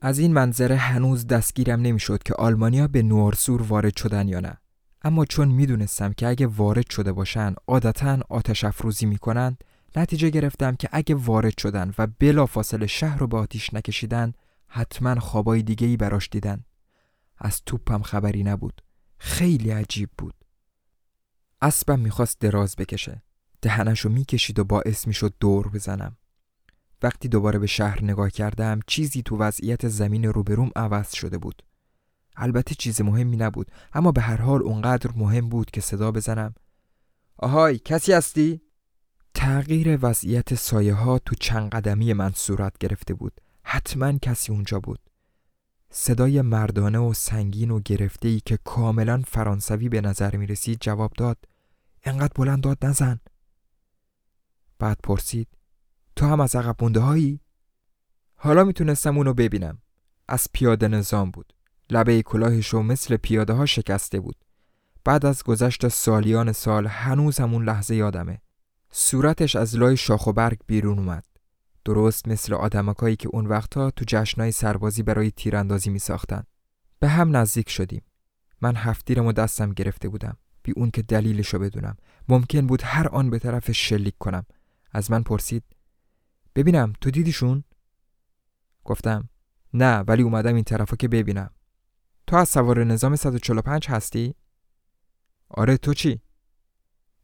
[0.00, 4.58] از این منظره هنوز دستگیرم نمی‌شد که آلمانیا به نورسور وارد شدن یا نه.
[5.02, 9.64] اما چون می‌دونستم که اگه وارد شده باشن عادتا آتش افروزی می‌کنند
[9.96, 14.32] نتیجه گرفتم که اگه وارد شدن و بلا فاصله شهر رو به آتیش نکشیدن
[14.66, 16.64] حتما خوابای دیگه ای براش دیدن.
[17.38, 18.82] از توپم خبری نبود.
[19.18, 20.34] خیلی عجیب بود.
[21.62, 23.22] اسبم می‌خواست دراز بکشه.
[23.62, 26.16] دهنشو می‌کشید و باعث می‌شد دور بزنم.
[27.02, 31.62] وقتی دوباره به شهر نگاه کردم چیزی تو وضعیت زمین روبروم عوض شده بود.
[32.36, 36.54] البته چیز مهمی نبود اما به هر حال اونقدر مهم بود که صدا بزنم.
[37.36, 38.60] آهای کسی هستی؟
[39.34, 43.40] تغییر وضعیت سایه ها تو چند قدمی من صورت گرفته بود.
[43.62, 45.00] حتما کسی اونجا بود.
[45.90, 51.12] صدای مردانه و سنگین و گرفته ای که کاملا فرانسوی به نظر می رسید جواب
[51.12, 51.38] داد.
[52.04, 53.20] انقدر بلند داد نزن.
[54.78, 55.48] بعد پرسید
[56.16, 57.40] تو هم از عقب مونده هایی؟
[58.34, 59.78] حالا می‌تونستم اونو ببینم.
[60.28, 61.52] از پیاده نظام بود.
[61.90, 64.36] لبه کلاهش رو مثل پیاده ها شکسته بود.
[65.04, 68.40] بعد از گذشت سالیان سال هنوز همون لحظه یادمه.
[68.90, 71.24] صورتش از لای شاخ و برگ بیرون اومد.
[71.88, 76.44] درست مثل آدمکایی که اون وقتا تو جشنای سربازی برای تیراندازی می ساختن.
[76.98, 78.02] به هم نزدیک شدیم.
[78.60, 80.36] من هفتیرم و دستم گرفته بودم.
[80.62, 81.96] بی اون که دلیلشو بدونم.
[82.28, 84.46] ممکن بود هر آن به طرف شلیک کنم.
[84.92, 85.64] از من پرسید
[86.54, 87.64] ببینم تو دیدیشون؟
[88.84, 89.28] گفتم
[89.74, 91.50] نه ولی اومدم این طرفا که ببینم.
[92.26, 94.34] تو از سوار نظام 145 هستی؟
[95.48, 96.20] آره تو چی؟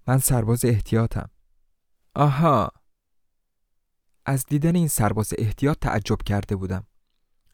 [0.07, 1.31] من سرباز احتیاطم.
[2.15, 2.73] آها
[4.27, 6.85] از دیدن این سرباز احتیاط تعجب کرده بودم.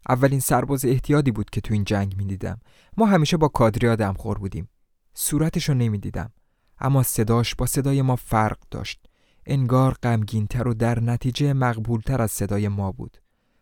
[0.09, 2.61] اولین سرباز احتیاطی بود که تو این جنگ می دیدم
[2.97, 4.69] ما همیشه با کادریا دمخور بودیم.
[5.15, 6.33] صورتش رو نمی دیدم
[6.79, 9.07] اما صداش با صدای ما فرق داشت.
[9.47, 13.17] انگار غمگینتر و در نتیجه مقبولتر از صدای ما بود.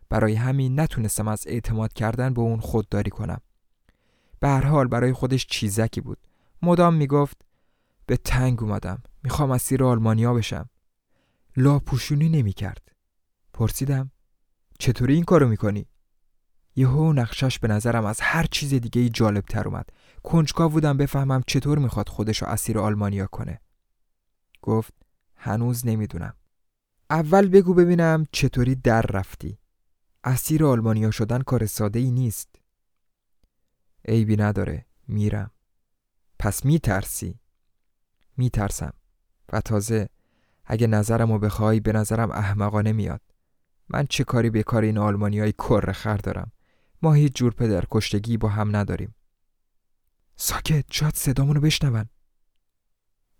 [0.09, 3.41] برای همین نتونستم از اعتماد کردن به اون خودداری کنم.
[4.39, 6.17] به هر حال برای خودش چیزکی بود.
[6.61, 7.45] مدام می‌گفت
[8.05, 9.03] به تنگ اومدم.
[9.23, 10.69] می‌خوام اسیر آلمانیا بشم.
[11.57, 12.91] لاپوشونی نمی‌کرد.
[13.59, 14.11] پرسیدم
[14.79, 15.87] چطوری این کارو می‌کنی؟
[16.75, 19.89] یهو نقشش به نظرم از هر چیز دیگه ای جالب تر اومد.
[20.23, 23.61] کنجکاو بودم بفهمم چطور می‌خواد خودشو اسیر آلمانیا کنه.
[24.61, 24.93] گفت
[25.35, 26.33] هنوز نمی‌دونم.
[27.09, 29.57] اول بگو ببینم چطوری در رفتی.
[30.23, 32.55] اسیر آلمانیا شدن کار ساده ای نیست.
[34.07, 35.51] عیبی نداره میرم.
[36.39, 37.39] پس میترسی؟
[38.37, 38.93] میترسم.
[39.53, 40.09] و تازه
[40.65, 43.21] اگه نظرمو بخوای به نظرم احمقانه میاد.
[43.89, 46.51] من چه کاری به کار این آلمانی های کر خر دارم؟
[47.01, 49.15] ما هیچ جور پدر کشتگی با هم نداریم.
[50.35, 52.05] ساکت شاید صدامونو بشنون.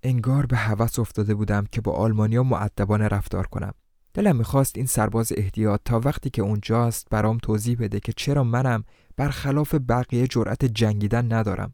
[0.03, 3.73] انگار به هوس افتاده بودم که با آلمانیا معدبانه رفتار کنم.
[4.13, 8.83] دلم می‌خواست این سرباز احتیاط تا وقتی که اونجاست برام توضیح بده که چرا منم
[9.17, 11.73] برخلاف بقیه جرأت جنگیدن ندارم.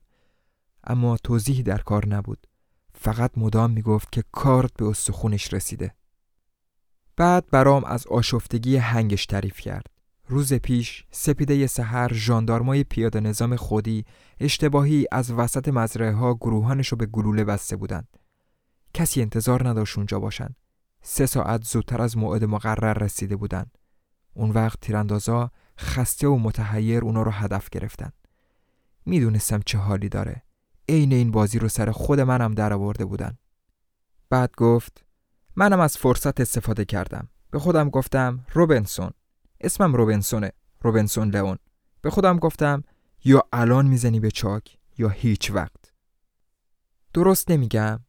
[0.84, 2.48] اما توضیحی در کار نبود.
[2.96, 5.96] فقط مدام می‌گفت که کارت به استخونش رسیده.
[7.18, 9.88] بعد برام از آشفتگی هنگش تعریف کرد.
[10.28, 14.06] روز پیش سپیده سحر ژاندارمای پیاده نظام خودی
[14.40, 18.18] اشتباهی از وسط مزرعه ها گروهانش رو به گلوله بسته بودند.
[18.94, 20.56] کسی انتظار نداشت اونجا باشن.
[21.02, 23.78] سه ساعت زودتر از موعد مقرر رسیده بودند.
[24.34, 28.12] اون وقت تیراندازا خسته و متحیر اونا رو هدف گرفتن
[29.06, 30.44] می‌دونستم چه حالی داره
[30.90, 33.38] عین این بازی رو سر خود منم در آورده بودن
[34.30, 35.06] بعد گفت
[35.56, 37.28] منم از فرصت استفاده کردم.
[37.52, 39.12] به خودم گفتم روبنسون
[39.62, 41.58] اسمم روبنسونه روبنسون لئون.
[42.02, 42.84] به خودم گفتم
[43.26, 45.94] یا الان می‌زنی به چاک یا هیچ وقت.
[47.14, 48.00] درست نمیگم.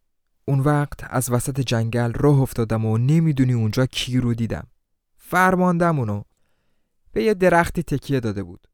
[0.45, 4.67] اون وقت از وسط جنگل راه افتادم و نمی‌دونی اونجا کی رو دیدم.
[5.17, 6.23] فرماندم اونو.
[7.13, 8.69] به یه درختی تکیه داده بود.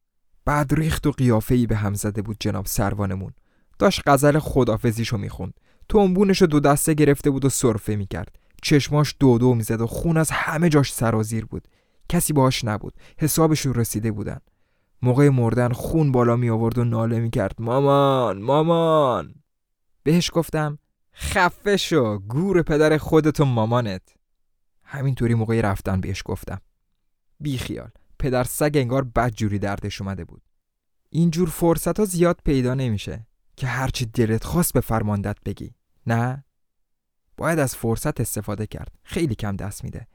[0.44, 3.32] بعد ریخت و قیافه‌ای به هم زده بود جناب سروانمون.
[3.78, 5.60] داشت غزل خدافزیشو می‌خوند.
[5.88, 8.36] تنبونشو دو دسته گرفته بود و سرفه می‌کرد.
[8.62, 11.68] چشماش دو دو می‌زد و خون از همه جاش سرازیر بود.
[12.08, 12.94] کسی باهاش نبود.
[13.18, 14.40] حسابشون رسیده بودن.
[15.02, 19.34] موقع مردن خون بالا می آورد و ناله می کرد مامان مامان!
[20.02, 20.78] بهش گفتم
[21.14, 24.02] خفه شو گور پدر خودت و مامانت.
[24.84, 26.60] همینطوری موقع رفتن بهش گفتم.
[27.40, 27.90] بی خیال.
[28.18, 30.42] پدر سگ انگار بد جوری دردش اومده بود.
[31.10, 35.74] اینجور فرصت ها زیاد پیدا نمیشه که هرچی دلت خواست به فرماندت بگی.
[36.06, 36.44] نه؟
[37.42, 38.94] باید از فرصت استفاده کرد.
[39.02, 40.06] خیلی کم دست میده.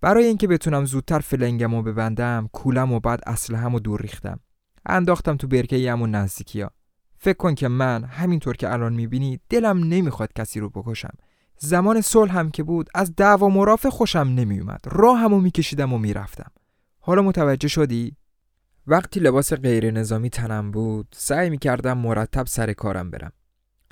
[0.00, 4.40] برای اینکه بتونم زودتر فلنگم رو ببندم کولم و بعد اسلحه‌مو دور ریختم.
[4.86, 6.70] انداختم تو برکه یمون نزدیکی ها
[7.18, 11.14] فکر کن که من همینطور که الان می‌بینی دلم نمی‌خواد کسی رو بکشم.
[11.58, 16.50] زمان صلح هم که بود از دعوا مرافع خوشم نمیومد راهمو میکشیدم و می‌رفتم.
[17.00, 18.16] حالا متوجه شدی؟
[18.86, 23.32] وقتی لباس غیر نظامی تنم بود سعی می‌کردم مرتب سر کارم برم.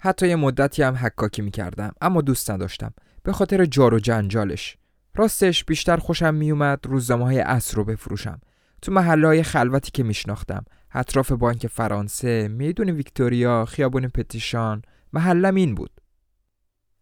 [0.01, 2.93] حتی یه مدتی هم حکاکی می‌کردم اما دوست نداشتم.
[3.23, 4.77] به خاطر جار و جنجالش.
[5.15, 8.41] راستش بیشتر خوشم میومد روزنامه های اصر رو بفروشم.
[8.83, 10.65] تو محله های خلوتی که میشناختم.
[10.93, 14.83] اطراف بانک فرانسه میدون ویکتوریا خیابون پتیشان
[15.13, 15.91] محلم این بود.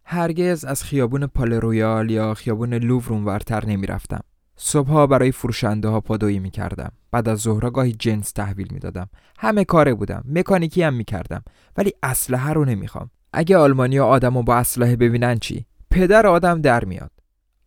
[0.04, 4.20] هرگز از خیابون پال رویال یا خیابون لوور ورتر نمی‌رفتم.
[4.60, 6.92] صبحها برای فروشنده ها پادویی می کردم.
[7.10, 9.08] بعد از ظهر گاهی جنس تحویل می دادم.
[9.38, 10.24] همه کاره بودم.
[10.28, 11.42] مکانیکی هم می کردم.
[11.76, 13.10] ولی اسلحه رو نمی‌خوام.
[13.32, 17.10] اگه آلمانیا آدم رو با اسلحه ببینن چی؟ پدر آدم در میاد.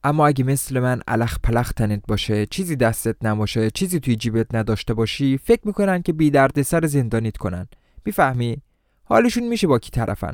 [0.03, 4.93] اما اگه مثل من الخ پلخ تنت باشه چیزی دستت نباشه چیزی توی جیبت نداشته
[4.93, 7.67] باشی فکر می‌کنن که بی درد سر زندانیت کنن
[8.05, 8.61] می‌فهمی
[9.03, 10.33] حالشون میشه با کی طرفن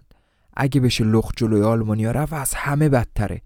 [0.54, 3.42] اگه بشه لخت جلوی آلمانیا رفت از همه بدتره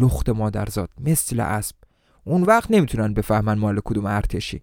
[0.00, 1.76] لخت مادرزاد مثل اسب
[2.24, 4.62] اون وقت نمی‌تونن بفهمن مال کدوم ارتشی.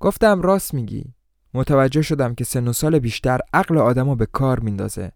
[0.00, 1.14] گفتم راست میگی.
[1.54, 5.12] متوجه شدم که سن و سال بیشتر عقل آدمو به کار میندازه.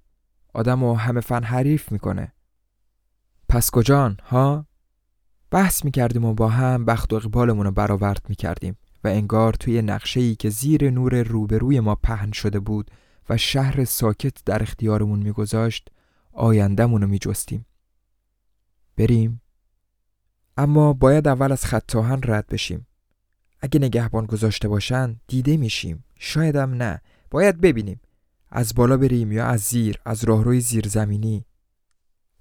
[0.55, 2.33] آدمو همه فن حریف می‌کنه.
[3.49, 4.67] پس کجان ها؟
[5.51, 10.21] بحث می‌کردیم و با هم بخت و اقبالمون رو برآورد می‌کردیم و انگار توی نقشه
[10.21, 12.91] ای که زیر نور روبروی ما پهن شده بود
[13.29, 15.89] و شهر ساکت در اختیارمون میگذاشت
[16.33, 17.67] آیندهمون رو میجستیم.
[18.97, 19.41] بریم.
[20.57, 22.87] اما باید اول از خطاهن رد بشیم.
[23.61, 26.05] اگه نگهبان گذاشته باشن دیده میشیم.
[26.19, 27.01] شایدم نه.
[27.31, 28.01] باید ببینیم.
[28.51, 31.45] از بالا بریم یا از زیر از راهروی زیرزمینی.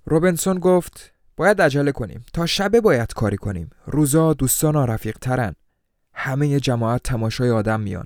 [0.05, 2.25] روبنسون گفت باید عجله کنیم.
[2.33, 3.69] تا شبه باید کاری کنیم.
[3.85, 5.55] روزا دوستان رفیق ترن
[6.13, 8.05] همه جماعت تماشای آدم میان.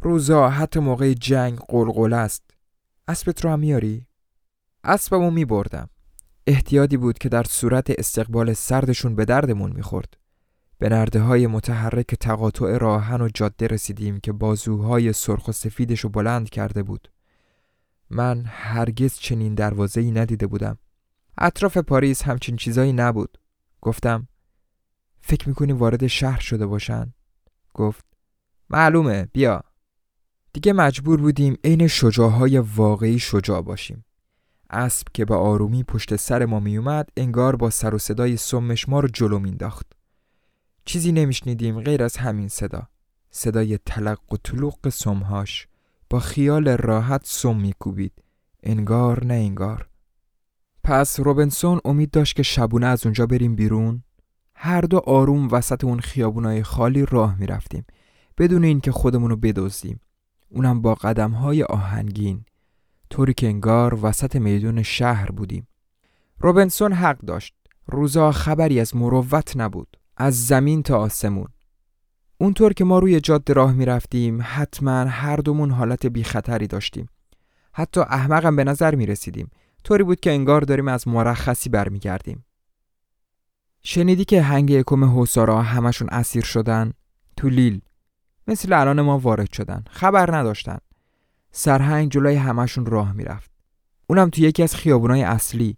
[0.00, 2.42] روزا حتی موقع جنگ قلقل است.
[3.08, 4.06] اسبت رو هم میاری؟
[4.84, 5.88] اسبمو میبردم.
[6.46, 10.16] احتیاطی بود که در صورت استقبال سردشون به دردمون می‌خورد.
[10.78, 16.50] به نرده های متحرک تقاطع راهن و جاده رسیدیم که بازوهای سرخ و سفیدش بلند
[16.50, 17.08] کرده بود.
[18.10, 20.78] من هرگز چنین دروازه ای ندیده بودم.
[21.38, 23.38] اطراف پاریس همچین چیزایی نبود.
[23.80, 24.28] گفتم
[25.20, 27.12] فکر می‌کنی وارد شهر شده باشن؟
[27.74, 28.04] گفت
[28.70, 29.62] معلومه بیا.
[30.52, 34.04] دیگه مجبور بودیم عین شجاهای واقعی شجاع باشیم.
[34.74, 39.00] اسب که به آرومی پشت سر ما میومد انگار با سر و صدای سمش ما
[39.00, 39.92] رو جلو مینداخت
[40.84, 42.88] چیزی نمیشنیدیم غیر از همین صدا.
[43.30, 45.68] صدای تلق و طلوق سمهاش
[46.10, 48.12] با خیال راحت سم میکوبید.
[48.62, 49.88] انگار نه انگار.
[50.84, 54.02] پس روبنسون امید داشت که شبونه از اونجا بریم بیرون؟
[54.54, 57.84] هر دو آروم وسط اون خیابونای خالی راه می‌رفتیم.
[58.38, 60.00] بدون اینکه خودمون رو بدزدیم.
[60.48, 62.44] اونم با قدم های آهنگین.
[63.14, 65.68] طوری که انگار وسط میدون شهر بودیم.
[66.38, 67.54] روبنسون حق داشت.
[67.86, 69.96] روزا خبری از مروت نبود.
[70.16, 71.48] از زمین تا آسمون.
[72.38, 77.08] اونطور که ما روی جاده راه می‌رفتیم حتما هر دومون حالت بی خطری داشتیم.
[77.72, 79.50] حتی احمقم به نظر می رسیدیم
[79.84, 82.44] طوری بود که انگار داریم از مرخصی برمیگردیم.
[83.82, 86.92] شنیدی که هنگ یکم حوسارا همشون اسیر شدن؟
[87.36, 87.80] تو لیل.
[88.48, 89.84] مثل الان ما وارد شدن.
[89.90, 90.78] خبر نداشتن.
[91.56, 93.50] سرهنگ جلوی همشون راه می‌رفت.
[94.06, 95.76] اونم تو یکی از خیابونای اصلی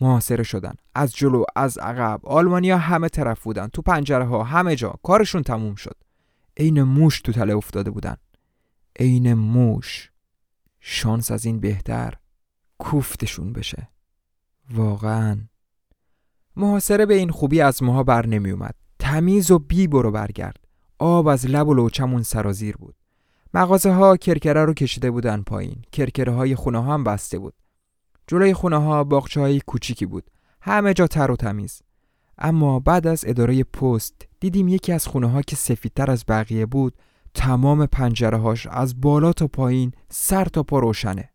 [0.00, 0.74] محاصره شدن.
[0.94, 2.20] از جلو از عقب.
[2.26, 3.68] آلمانیا همه طرف بودن.
[3.68, 4.94] تو پنجره ها همه جا.
[5.02, 5.96] کارشون تموم شد.
[6.56, 8.16] عین موش تو تله افتاده بودن.
[8.98, 10.10] عین موش.
[10.80, 12.14] شانس از این بهتر
[12.78, 13.88] کوفتشون بشه.
[14.70, 15.38] واقعا.
[16.56, 20.64] محاصره به این خوبی از ماها بر نمی اومد تمیز و بی برو برگرد.
[20.98, 22.94] آب از لب و لوچمون سرازیر بود.
[23.54, 25.82] مغازه ها کرکره رو کشیده بودن پایین.
[25.92, 27.54] کرکره های خونه ها هم بسته بود.
[28.26, 30.30] جلوی خونه ها باغچه های کوچیکی بود.
[30.60, 31.82] همه جا تر و تمیز.
[32.38, 36.94] اما بعد از اداره پست دیدیم یکی از خونه ها که سفیدتر از بقیه بود
[37.34, 41.30] تمام پنجره هاش از بالا تا پایین سر تا پا روشنه.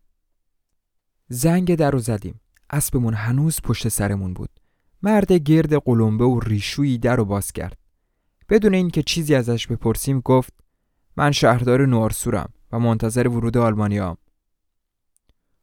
[1.28, 2.40] زنگ در رو زدیم.
[2.70, 4.50] اسبمون هنوز پشت سرمون بود.
[5.02, 7.76] مرد گرد قلمبه و ریشویی در رو باز کرد.
[8.48, 10.54] بدون اینکه چیزی ازش بپرسیم گفت
[11.16, 14.16] من شهردار نوارسورم و منتظر ورود آلمانیام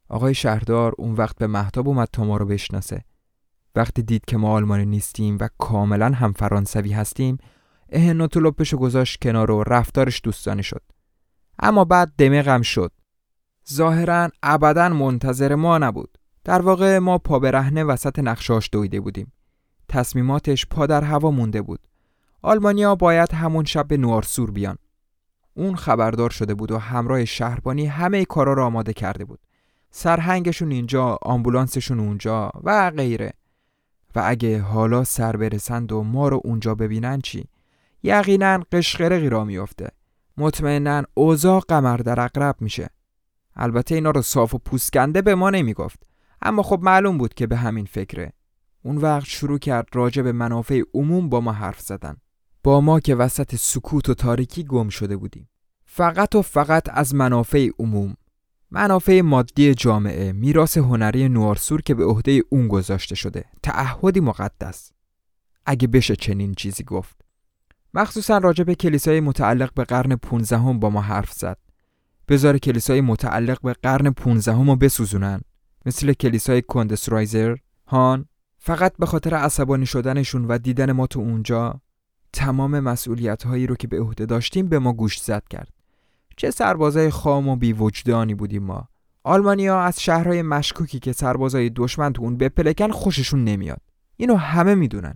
[0.08, 3.04] آقای شهردار اون وقت به محتاب اومد تا ما رو بشناسه.
[3.74, 7.38] وقتی دید که ما آلمانی نیستیم و کاملا هم فرانسوی هستیم
[7.88, 10.82] اهنوت و گذاشت کنار و رفتارش دوستانه شد.
[11.58, 12.92] اما بعد دمغم شد.
[13.72, 16.18] ظاهرا ابدا منتظر ما نبود.
[16.44, 19.32] در واقع ما پا برهنه وسط نقشاش دویده بودیم.
[19.88, 21.80] تصمیماتش پا در هوا مونده بود.
[22.42, 24.78] آلمانیا باید همون شب به نوارسور بیان.
[25.58, 29.38] اون خبردار شده بود و همراه شهربانی همه کارا را آماده کرده بود.
[29.90, 33.32] سرهنگشون اینجا آمبولانسشون اونجا و غیره.
[34.14, 37.44] و اگه حالا سر برسند و ما رو اونجا ببینن چی؟
[38.02, 39.88] یقینا قشقرقی را میافته.
[40.36, 42.88] مطمئنا اوضاع قمر در اقرب میشه.
[43.56, 46.02] البته اینا رو صاف و پوسکنده به ما نمی‌گفت.
[46.42, 48.32] اما خب معلوم بود که به همین فکره.
[48.82, 52.16] اون وقت شروع کرد راجع به منافع عموم با ما حرف زدن.
[52.62, 55.48] با ما که وسط سکوت و تاریکی گم شده بودیم.
[55.84, 58.16] فقط و فقط از منافع عموم.
[58.70, 63.44] منافع مادی جامعه میراث هنری نوارسور که به عهده اون گذاشته شده.
[63.62, 64.92] تعهدی مقدس.
[65.66, 67.20] اگه بشه چنین چیزی گفت.
[67.94, 71.58] مخصوصا راجع به کلیسای متعلق به قرن 15 هم با ما حرف زد.
[72.28, 75.40] بذار کلیسای متعلق به قرن 15 هم رو بسوزونن.
[75.86, 77.56] مثل کلیسای کندسرایزر
[77.86, 78.26] هان.
[78.58, 81.80] فقط به خاطر عصبانی شدنشون و دیدن ما تو اونجا
[82.32, 85.68] تمام مسئولیت هایی رو که به عهده داشتیم به ما گوش زد کرد.
[86.36, 88.88] چه سربازای خام و بیوجدانی بودیم ما.
[89.24, 93.80] آلمانیا از شهرهای مشکوکی که سربازای دشمن تو اون بپلکن خوششون نمیاد.
[94.16, 95.14] اینو همه می‌دونن.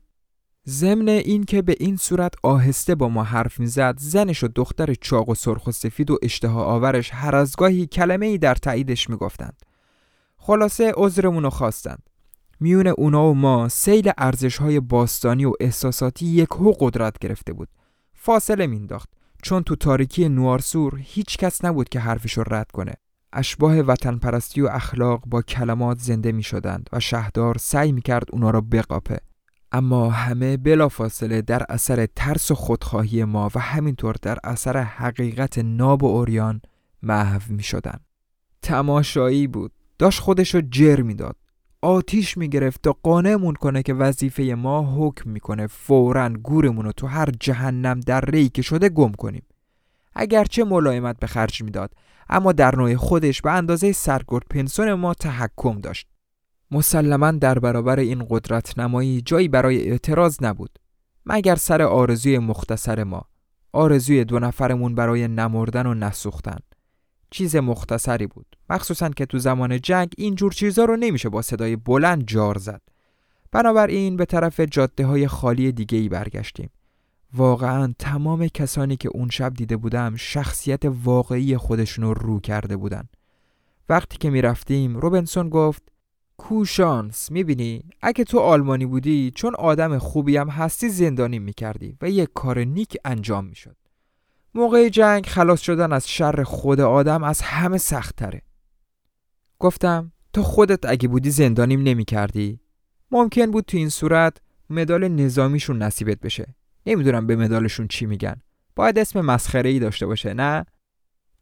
[0.68, 5.28] ضمن این که به این صورت آهسته با ما حرف می‌زد زنش و دختر چاق
[5.28, 9.62] و سرخ و سفید و اشتها آورش هر از گاهی کلمه ای در تاییدش می‌گفتند.
[10.36, 12.02] خلاصه عذرمون رو خواستند.
[12.62, 17.68] میون اونا و ما سیل ارزش های باستانی و احساساتی یک هو قدرت گرفته بود.
[18.14, 19.08] فاصله مینداخت
[19.42, 22.94] چون تو تاریکی نوارسور هیچ کس نبود که حرفش رو رد کنه.
[23.32, 28.24] اشباه وطن پرستی و اخلاق با کلمات زنده می شدند و شهردار سعی می کرد
[28.32, 29.18] اونا را بقاپه.
[29.72, 36.02] اما همه بلافاصله در اثر ترس و خودخواهی ما و همینطور در اثر حقیقت ناب
[36.02, 36.60] و اوریان
[37.02, 38.00] محو می شدن.
[38.62, 39.72] تماشایی بود.
[39.98, 41.36] داشت خودشو جر می‌داد.
[41.83, 47.28] آتیش می‌گرفت تا قانعمون کنه که وظیفه ما حکم می‌کنه فورا گورمون رو تو هر
[47.41, 49.43] جهنم در ری که شده گم کنیم.
[50.14, 51.95] اگرچه ملایمت به خرج می‌داد
[52.28, 56.07] اما در نوع خودش به اندازه سرگرد پنسون ما تحکم داشت.
[56.70, 60.78] مسلما در برابر این قدرت نمایی جایی برای اعتراض نبود.
[61.26, 63.22] مگر سر آرزوی مختصر ما
[63.72, 66.59] آرزوی دو نفرمون برای نمردن و نسوختن؟
[67.33, 68.47] چیز مختصری بود.
[68.70, 72.83] مخصوصا که تو زمان جنگ اینجور چیزا رو نمیشه با صدای بلند جار زد.
[73.53, 76.70] بنابراین به طرف جاده های خالی دیگه ای برگشتیم.
[77.35, 83.09] واقعا تمام کسانی که اون شب دیده بودم شخصیت واقعی خودشون رو رو کرده بودن.
[83.89, 85.83] وقتی که می‌رفتیم روبنسون گفت
[86.37, 92.28] کوشانس می‌بینی؟ اگه تو آلمانی بودی چون آدم خوبی هم هستی زندانی می‌کردی و یک
[92.35, 93.76] کار نیک انجام می‌شد.
[94.55, 98.42] موقع جنگ خلاص شدن از شر خود آدم از همه سخت تره.
[99.59, 102.61] گفتم تو خودت اگه بودی زندانیم نمی کردی؟
[103.11, 104.36] ممکن بود تو این صورت
[104.70, 106.55] مدال نظامیشون نصیبت بشه.
[106.86, 108.36] نمی‌دونم به مدالشون چی میگن.
[108.76, 110.64] باید اسم مسخره ای داشته باشه نه؟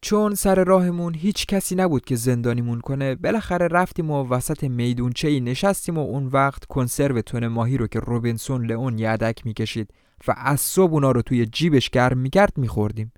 [0.03, 5.41] چون سر راهمون هیچ کسی نبود که زندانیمون کنه بالاخره رفتیم و وسط میدونچه ای
[5.41, 9.95] نشستیم و اون وقت کنسرو تون ماهی رو که روبینسون لئون یدک می‌کشید
[10.27, 13.13] و از صبح اونا رو توی جیبش گرم می‌کرد میخوردیم.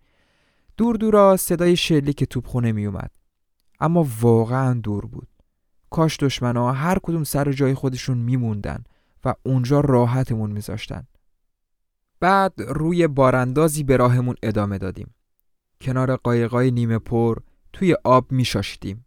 [0.76, 3.11] دور دورا صدای شلیک توپخونه میومد
[3.80, 5.28] اما واقعا دور بود.
[5.90, 8.84] کاش دشمنا هر کدوم سر جای خودشون میموندن
[9.24, 11.07] و اونجا راحتمون میذاشتن.
[12.20, 15.14] بعد روی باراندازی به راهمون ادامه دادیم.
[15.80, 17.38] کنار قایقای نیمه پر
[17.72, 19.07] توی آب میشاشیدیم.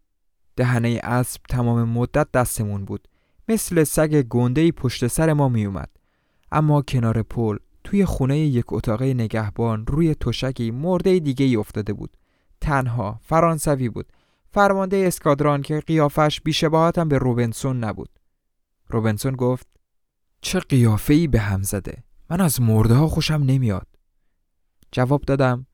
[0.55, 3.07] دهنه اسب تمام مدت دستمون بود.
[3.47, 5.89] مثل سگ گنده پشت سر ما میومد
[6.51, 12.17] اما کنار پل توی خونه یک اتاقه نگهبان روی تشکی مرده دیگه افتاده بود.
[12.61, 14.13] تنها فرانسوی بود.
[14.51, 18.09] فرمانده اسکادران که قیافش بیشباهتم به روبنسون نبود.
[18.89, 19.67] روبنسون گفت
[20.41, 22.03] چه قیافه ای به هم زده.
[22.29, 23.87] من از مرده ها خوشم نمیاد.
[24.91, 25.67] جواب دادم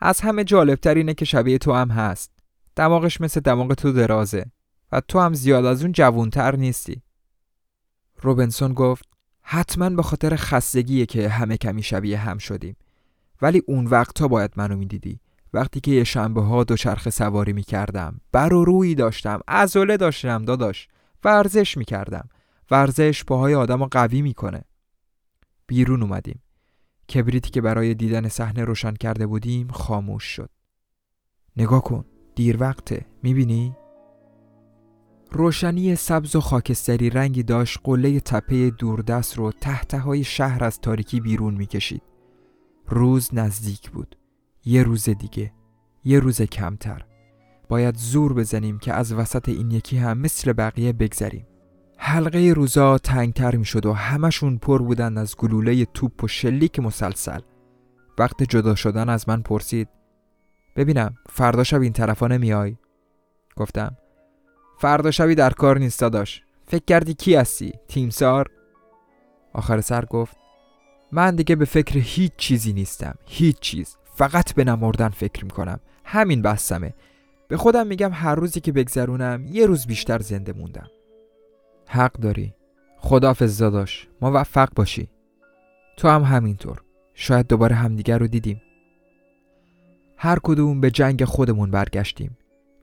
[0.00, 2.30] از همه جالبتر اینه که شبیه تو هم هست.
[2.76, 4.46] دماغش مثل دماغ تو درازه
[4.92, 7.02] و تو هم زیاد از اون جوونتر نیستی.
[8.22, 9.15] روبنسون گفت
[9.48, 12.76] حتما به خاطر خستگیه که همه کمی شبیه هم شدیم.
[13.42, 15.20] ولی اون وقت تا باید منو می‌دیدی.
[15.52, 20.88] وقتی که یه شنبه ها دوچرخه سواری می‌کردم بر و روی داشتم ازوله داشتم داداش.
[21.24, 22.28] ورزش می‌کردم.
[22.70, 24.64] ورزش پاهای آدم قوی می‌کنه.
[25.66, 26.42] بیرون اومدیم.
[27.14, 30.50] کبریتی که برای دیدن صحنه روشن کرده بودیم خاموش شد.
[31.56, 33.06] نگاه کن دیر وقته.
[33.22, 33.76] می‌بینی؟
[35.30, 41.20] روشنی سبز و خاکستری رنگی داشت قله تپه دوردست رو تحته های شهر از تاریکی
[41.20, 42.02] بیرون می‌کشید.
[42.88, 44.16] روز نزدیک بود.
[44.64, 45.52] یه روز دیگه.
[46.04, 47.04] یه روز کمتر.
[47.68, 51.46] باید زور بزنیم که از وسط این یکی هم مثل بقیه بگذریم.
[51.98, 57.40] حلقه روزا تنگتر می شد و همشون پر بودن از گلوله توپ و شلیک مسلسل.
[58.18, 59.88] وقت جدا شدن از من پرسید
[60.76, 62.76] ببینم فردا شب این طرفا نمیای؟
[63.56, 63.96] گفتم.
[64.78, 66.42] فردا شبی در کار نیست داداش.
[66.66, 68.50] فکر کردی کی هستی؟ تیمسار؟
[69.52, 70.36] آخر سر گفت
[71.12, 73.14] من دیگه به فکر هیچ چیزی نیستم.
[73.26, 73.96] هیچ چیز.
[74.14, 76.94] فقط به نمردن فکر می‌کنم همین بحثمه.
[77.48, 80.90] به خودم میگم هر روزی که بگذرونم یه روز بیشتر زنده موندم.
[81.86, 82.54] حق داری.
[82.96, 84.08] خدافز داداش.
[84.20, 85.08] موفق باشی.
[85.96, 86.82] تو هم همینطور.
[87.14, 88.62] شاید دوباره همدیگر رو دیدیم.
[90.16, 92.36] هر کدوم به جنگ خودمون برگشتیم.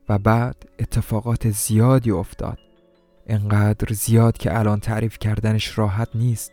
[0.09, 2.57] و بعد اتفاقات زیادی افتاد.
[3.27, 6.51] انقدر زیاد که الان تعریف کردنش راحت نیست.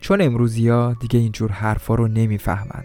[0.00, 2.84] چون امروزی ها دیگه اینجور حرفا رو نمی‌فهمند.